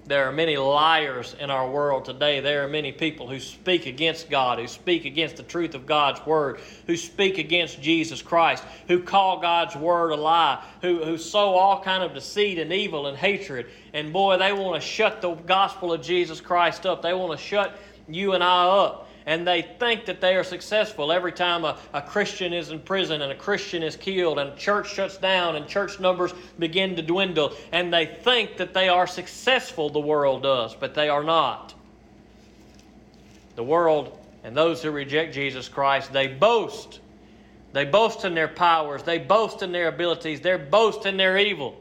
There 0.05 0.27
are 0.27 0.31
many 0.31 0.57
liars 0.57 1.35
in 1.39 1.51
our 1.51 1.69
world 1.69 2.05
today. 2.05 2.39
There 2.39 2.65
are 2.65 2.67
many 2.67 2.91
people 2.91 3.27
who 3.27 3.39
speak 3.39 3.85
against 3.85 4.29
God, 4.29 4.57
who 4.57 4.67
speak 4.67 5.05
against 5.05 5.37
the 5.37 5.43
truth 5.43 5.75
of 5.75 5.85
God's 5.85 6.25
Word, 6.25 6.59
who 6.87 6.97
speak 6.97 7.37
against 7.37 7.81
Jesus 7.81 8.21
Christ, 8.21 8.63
who 8.87 9.03
call 9.03 9.39
God's 9.39 9.75
Word 9.75 10.09
a 10.11 10.15
lie, 10.15 10.63
who, 10.81 11.03
who 11.03 11.17
sow 11.17 11.53
all 11.53 11.81
kind 11.81 12.03
of 12.03 12.13
deceit 12.13 12.57
and 12.57 12.73
evil 12.73 13.07
and 13.07 13.17
hatred. 13.17 13.67
And 13.93 14.11
boy, 14.11 14.37
they 14.37 14.51
want 14.53 14.81
to 14.81 14.87
shut 14.87 15.21
the 15.21 15.35
gospel 15.35 15.93
of 15.93 16.01
Jesus 16.01 16.41
Christ 16.41 16.85
up. 16.85 17.03
They 17.03 17.13
want 17.13 17.39
to 17.39 17.45
shut 17.45 17.77
you 18.07 18.33
and 18.33 18.43
I 18.43 18.65
up 18.65 19.07
and 19.25 19.47
they 19.47 19.61
think 19.61 20.05
that 20.05 20.19
they 20.19 20.35
are 20.35 20.43
successful 20.43 21.11
every 21.11 21.31
time 21.31 21.63
a, 21.63 21.77
a 21.93 22.01
Christian 22.01 22.53
is 22.53 22.71
in 22.71 22.79
prison 22.79 23.21
and 23.21 23.31
a 23.31 23.35
Christian 23.35 23.83
is 23.83 23.95
killed 23.95 24.39
and 24.39 24.57
church 24.57 24.93
shuts 24.93 25.17
down 25.17 25.55
and 25.55 25.67
church 25.67 25.99
numbers 25.99 26.33
begin 26.57 26.95
to 26.95 27.01
dwindle. 27.01 27.55
And 27.71 27.93
they 27.93 28.05
think 28.05 28.57
that 28.57 28.73
they 28.73 28.89
are 28.89 29.05
successful, 29.05 29.89
the 29.89 29.99
world 29.99 30.43
does, 30.43 30.73
but 30.73 30.95
they 30.95 31.07
are 31.07 31.23
not. 31.23 31.73
The 33.55 33.63
world 33.63 34.17
and 34.43 34.57
those 34.57 34.81
who 34.81 34.89
reject 34.89 35.35
Jesus 35.35 35.69
Christ, 35.69 36.11
they 36.11 36.27
boast. 36.27 36.99
They 37.73 37.85
boast 37.85 38.25
in 38.25 38.33
their 38.33 38.47
powers, 38.47 39.03
they 39.03 39.17
boast 39.17 39.61
in 39.61 39.71
their 39.71 39.87
abilities, 39.87 40.41
they 40.41 40.57
boast 40.57 41.05
in 41.05 41.15
their 41.15 41.37
evil, 41.37 41.79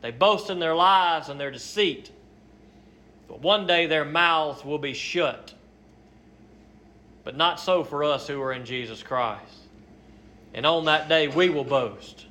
they 0.00 0.12
boast 0.12 0.48
in 0.48 0.58
their 0.58 0.74
lies 0.74 1.28
and 1.28 1.38
their 1.38 1.50
deceit. 1.50 2.10
But 3.28 3.40
one 3.40 3.66
day 3.66 3.86
their 3.86 4.06
mouths 4.06 4.64
will 4.64 4.78
be 4.78 4.94
shut 4.94 5.52
but 7.24 7.36
not 7.36 7.60
so 7.60 7.84
for 7.84 8.04
us 8.04 8.26
who 8.26 8.40
are 8.40 8.52
in 8.52 8.64
Jesus 8.64 9.02
Christ. 9.02 9.54
And 10.54 10.66
on 10.66 10.86
that 10.86 11.08
day, 11.08 11.28
we 11.28 11.48
will 11.48 11.64
boast. 11.64 12.26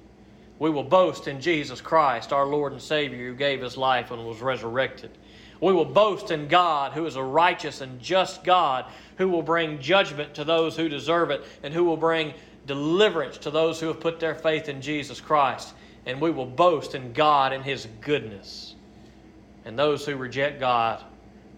We 0.57 0.69
will 0.69 0.83
boast 0.83 1.27
in 1.27 1.39
Jesus 1.39 1.79
Christ, 1.79 2.33
our 2.33 2.45
Lord 2.45 2.73
and 2.73 2.81
Savior, 2.81 3.29
who 3.29 3.35
gave 3.35 3.61
his 3.61 3.77
life 3.77 4.11
and 4.11 4.25
was 4.25 4.41
resurrected. 4.41 5.11
We 5.61 5.73
will 5.73 5.85
boast 5.85 6.31
in 6.31 6.47
God, 6.47 6.93
who 6.93 7.05
is 7.05 7.15
a 7.15 7.23
righteous 7.23 7.81
and 7.81 8.01
just 8.01 8.43
God, 8.43 8.85
who 9.17 9.29
will 9.29 9.41
bring 9.41 9.79
judgment 9.79 10.33
to 10.35 10.43
those 10.43 10.75
who 10.75 10.89
deserve 10.89 11.31
it, 11.31 11.43
and 11.63 11.73
who 11.73 11.83
will 11.83 11.97
bring 11.97 12.33
deliverance 12.65 13.37
to 13.39 13.51
those 13.51 13.79
who 13.79 13.87
have 13.87 13.99
put 13.99 14.19
their 14.19 14.35
faith 14.35 14.69
in 14.69 14.81
Jesus 14.81 15.21
Christ. 15.21 15.73
And 16.05 16.19
we 16.19 16.31
will 16.31 16.45
boast 16.45 16.95
in 16.95 17.13
God 17.13 17.53
and 17.53 17.63
his 17.63 17.87
goodness. 18.01 18.75
And 19.65 19.77
those 19.77 20.05
who 20.05 20.15
reject 20.15 20.59
God, 20.59 21.03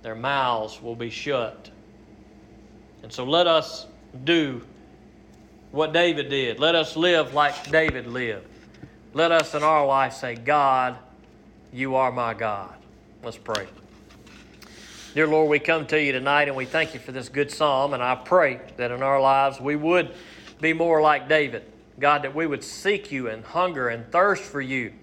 their 0.02 0.16
mouths 0.16 0.82
will 0.82 0.96
be 0.96 1.10
shut 1.10 1.70
and 3.04 3.12
so 3.12 3.24
let 3.24 3.48
us 3.48 3.88
do 4.24 4.62
what 5.72 5.94
David 5.94 6.30
did. 6.30 6.60
Let 6.60 6.76
us 6.76 6.96
live 6.96 7.34
like 7.34 7.72
David 7.72 8.08
lived. 8.08 8.48
Let 9.14 9.32
us 9.32 9.56
in 9.56 9.64
our 9.64 9.86
life 9.86 10.14
say, 10.14 10.36
God, 10.36 10.98
you 11.74 11.96
are 11.96 12.12
my 12.12 12.34
God. 12.34 12.74
Let's 13.24 13.38
pray. 13.38 13.68
Dear 15.14 15.28
Lord, 15.28 15.50
we 15.50 15.60
come 15.60 15.86
to 15.88 16.02
you 16.02 16.12
tonight 16.12 16.48
and 16.48 16.56
we 16.56 16.66
thank 16.66 16.94
you 16.94 17.00
for 17.00 17.12
this 17.12 17.28
good 17.28 17.52
psalm. 17.52 17.94
And 17.94 18.02
I 18.02 18.16
pray 18.16 18.62
that 18.78 18.92
in 18.92 19.04
our 19.04 19.20
lives 19.20 19.60
we 19.60 19.76
would 19.76 20.14
be 20.62 20.74
more 20.74 21.02
like 21.02 21.28
David. 21.28 21.64
God, 22.00 22.24
that 22.24 22.34
we 22.34 22.48
would 22.48 22.64
seek 22.64 23.12
you 23.12 23.28
and 23.28 23.44
hunger 23.44 23.90
and 23.90 24.10
thirst 24.12 24.44
for 24.44 24.62
you 24.62 24.94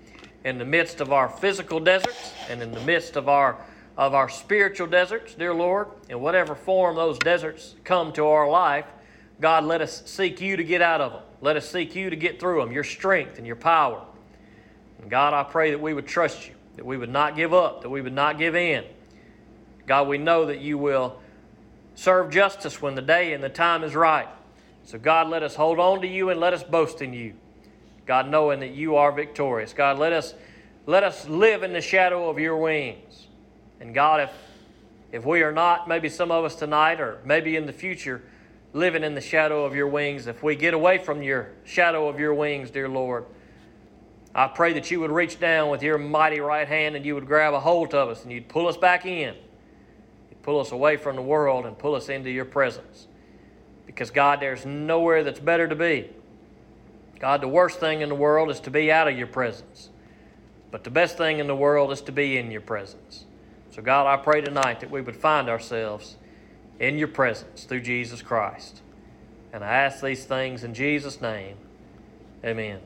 in 0.44 0.58
the 0.58 0.64
midst 0.64 1.00
of 1.00 1.12
our 1.12 1.28
physical 1.28 1.78
deserts 1.80 2.32
and 2.48 2.62
in 2.62 2.72
the 2.72 2.80
midst 2.80 3.16
of 3.16 3.28
our 3.28 3.58
of 3.98 4.14
our 4.14 4.28
spiritual 4.28 4.86
deserts, 4.86 5.34
dear 5.34 5.52
Lord, 5.52 5.88
in 6.08 6.20
whatever 6.20 6.54
form 6.54 6.94
those 6.94 7.18
deserts 7.18 7.74
come 7.82 8.12
to 8.12 8.24
our 8.26 8.48
life, 8.48 8.86
God, 9.40 9.64
let 9.64 9.80
us 9.82 10.04
seek 10.06 10.40
you 10.40 10.56
to 10.56 10.62
get 10.62 10.80
out 10.80 11.00
of 11.00 11.12
them. 11.12 11.22
Let 11.40 11.56
us 11.56 11.68
seek 11.68 11.96
you 11.96 12.08
to 12.08 12.14
get 12.14 12.38
through 12.38 12.60
them, 12.60 12.70
your 12.70 12.84
strength 12.84 13.38
and 13.38 13.46
your 13.46 13.56
power. 13.56 14.04
And 15.02 15.10
God, 15.10 15.34
I 15.34 15.42
pray 15.42 15.72
that 15.72 15.80
we 15.80 15.94
would 15.94 16.06
trust 16.06 16.46
you, 16.46 16.54
that 16.76 16.86
we 16.86 16.96
would 16.96 17.10
not 17.10 17.34
give 17.34 17.52
up, 17.52 17.82
that 17.82 17.88
we 17.88 18.00
would 18.00 18.12
not 18.12 18.38
give 18.38 18.54
in. 18.54 18.84
God, 19.86 20.06
we 20.06 20.16
know 20.16 20.46
that 20.46 20.60
you 20.60 20.78
will 20.78 21.18
serve 21.96 22.30
justice 22.30 22.80
when 22.80 22.94
the 22.94 23.02
day 23.02 23.32
and 23.32 23.42
the 23.42 23.48
time 23.48 23.82
is 23.82 23.96
right. 23.96 24.28
So, 24.84 24.98
God, 24.98 25.28
let 25.28 25.42
us 25.42 25.56
hold 25.56 25.80
on 25.80 26.02
to 26.02 26.06
you 26.06 26.30
and 26.30 26.38
let 26.38 26.54
us 26.54 26.62
boast 26.62 27.02
in 27.02 27.12
you. 27.12 27.34
God, 28.06 28.30
knowing 28.30 28.60
that 28.60 28.70
you 28.70 28.94
are 28.94 29.10
victorious. 29.10 29.72
God, 29.72 29.98
let 29.98 30.12
us, 30.12 30.34
let 30.86 31.02
us 31.02 31.28
live 31.28 31.64
in 31.64 31.72
the 31.72 31.80
shadow 31.80 32.30
of 32.30 32.38
your 32.38 32.56
wings. 32.56 33.07
And 33.80 33.94
God, 33.94 34.20
if, 34.20 34.30
if 35.12 35.24
we 35.24 35.42
are 35.42 35.52
not, 35.52 35.88
maybe 35.88 36.08
some 36.08 36.30
of 36.30 36.44
us 36.44 36.54
tonight 36.54 37.00
or 37.00 37.18
maybe 37.24 37.56
in 37.56 37.66
the 37.66 37.72
future, 37.72 38.22
living 38.72 39.04
in 39.04 39.14
the 39.14 39.20
shadow 39.20 39.64
of 39.64 39.74
your 39.74 39.88
wings, 39.88 40.26
if 40.26 40.42
we 40.42 40.56
get 40.56 40.74
away 40.74 40.98
from 40.98 41.22
your 41.22 41.50
shadow 41.64 42.08
of 42.08 42.18
your 42.18 42.34
wings, 42.34 42.70
dear 42.70 42.88
Lord, 42.88 43.24
I 44.34 44.46
pray 44.46 44.74
that 44.74 44.90
you 44.90 45.00
would 45.00 45.10
reach 45.10 45.40
down 45.40 45.70
with 45.70 45.82
your 45.82 45.98
mighty 45.98 46.40
right 46.40 46.68
hand 46.68 46.96
and 46.96 47.04
you 47.04 47.14
would 47.14 47.26
grab 47.26 47.54
a 47.54 47.60
hold 47.60 47.94
of 47.94 48.08
us 48.08 48.22
and 48.22 48.32
you'd 48.32 48.48
pull 48.48 48.68
us 48.68 48.76
back 48.76 49.06
in. 49.06 49.34
You'd 50.30 50.42
pull 50.42 50.60
us 50.60 50.70
away 50.70 50.96
from 50.96 51.16
the 51.16 51.22
world 51.22 51.66
and 51.66 51.78
pull 51.78 51.94
us 51.94 52.08
into 52.08 52.30
your 52.30 52.44
presence. 52.44 53.06
Because, 53.86 54.10
God, 54.10 54.40
there's 54.40 54.66
nowhere 54.66 55.24
that's 55.24 55.40
better 55.40 55.66
to 55.66 55.74
be. 55.74 56.10
God, 57.18 57.40
the 57.40 57.48
worst 57.48 57.80
thing 57.80 58.00
in 58.00 58.08
the 58.08 58.14
world 58.14 58.50
is 58.50 58.60
to 58.60 58.70
be 58.70 58.92
out 58.92 59.08
of 59.08 59.16
your 59.16 59.26
presence. 59.26 59.88
But 60.70 60.84
the 60.84 60.90
best 60.90 61.16
thing 61.16 61.38
in 61.38 61.46
the 61.46 61.56
world 61.56 61.90
is 61.90 62.00
to 62.02 62.12
be 62.12 62.36
in 62.36 62.50
your 62.50 62.60
presence. 62.60 63.24
So, 63.70 63.82
God, 63.82 64.06
I 64.06 64.16
pray 64.22 64.40
tonight 64.40 64.80
that 64.80 64.90
we 64.90 65.00
would 65.00 65.16
find 65.16 65.48
ourselves 65.48 66.16
in 66.80 66.98
your 66.98 67.08
presence 67.08 67.64
through 67.64 67.80
Jesus 67.80 68.22
Christ. 68.22 68.80
And 69.52 69.64
I 69.64 69.68
ask 69.68 70.02
these 70.02 70.24
things 70.24 70.64
in 70.64 70.74
Jesus' 70.74 71.20
name. 71.20 71.56
Amen. 72.44 72.80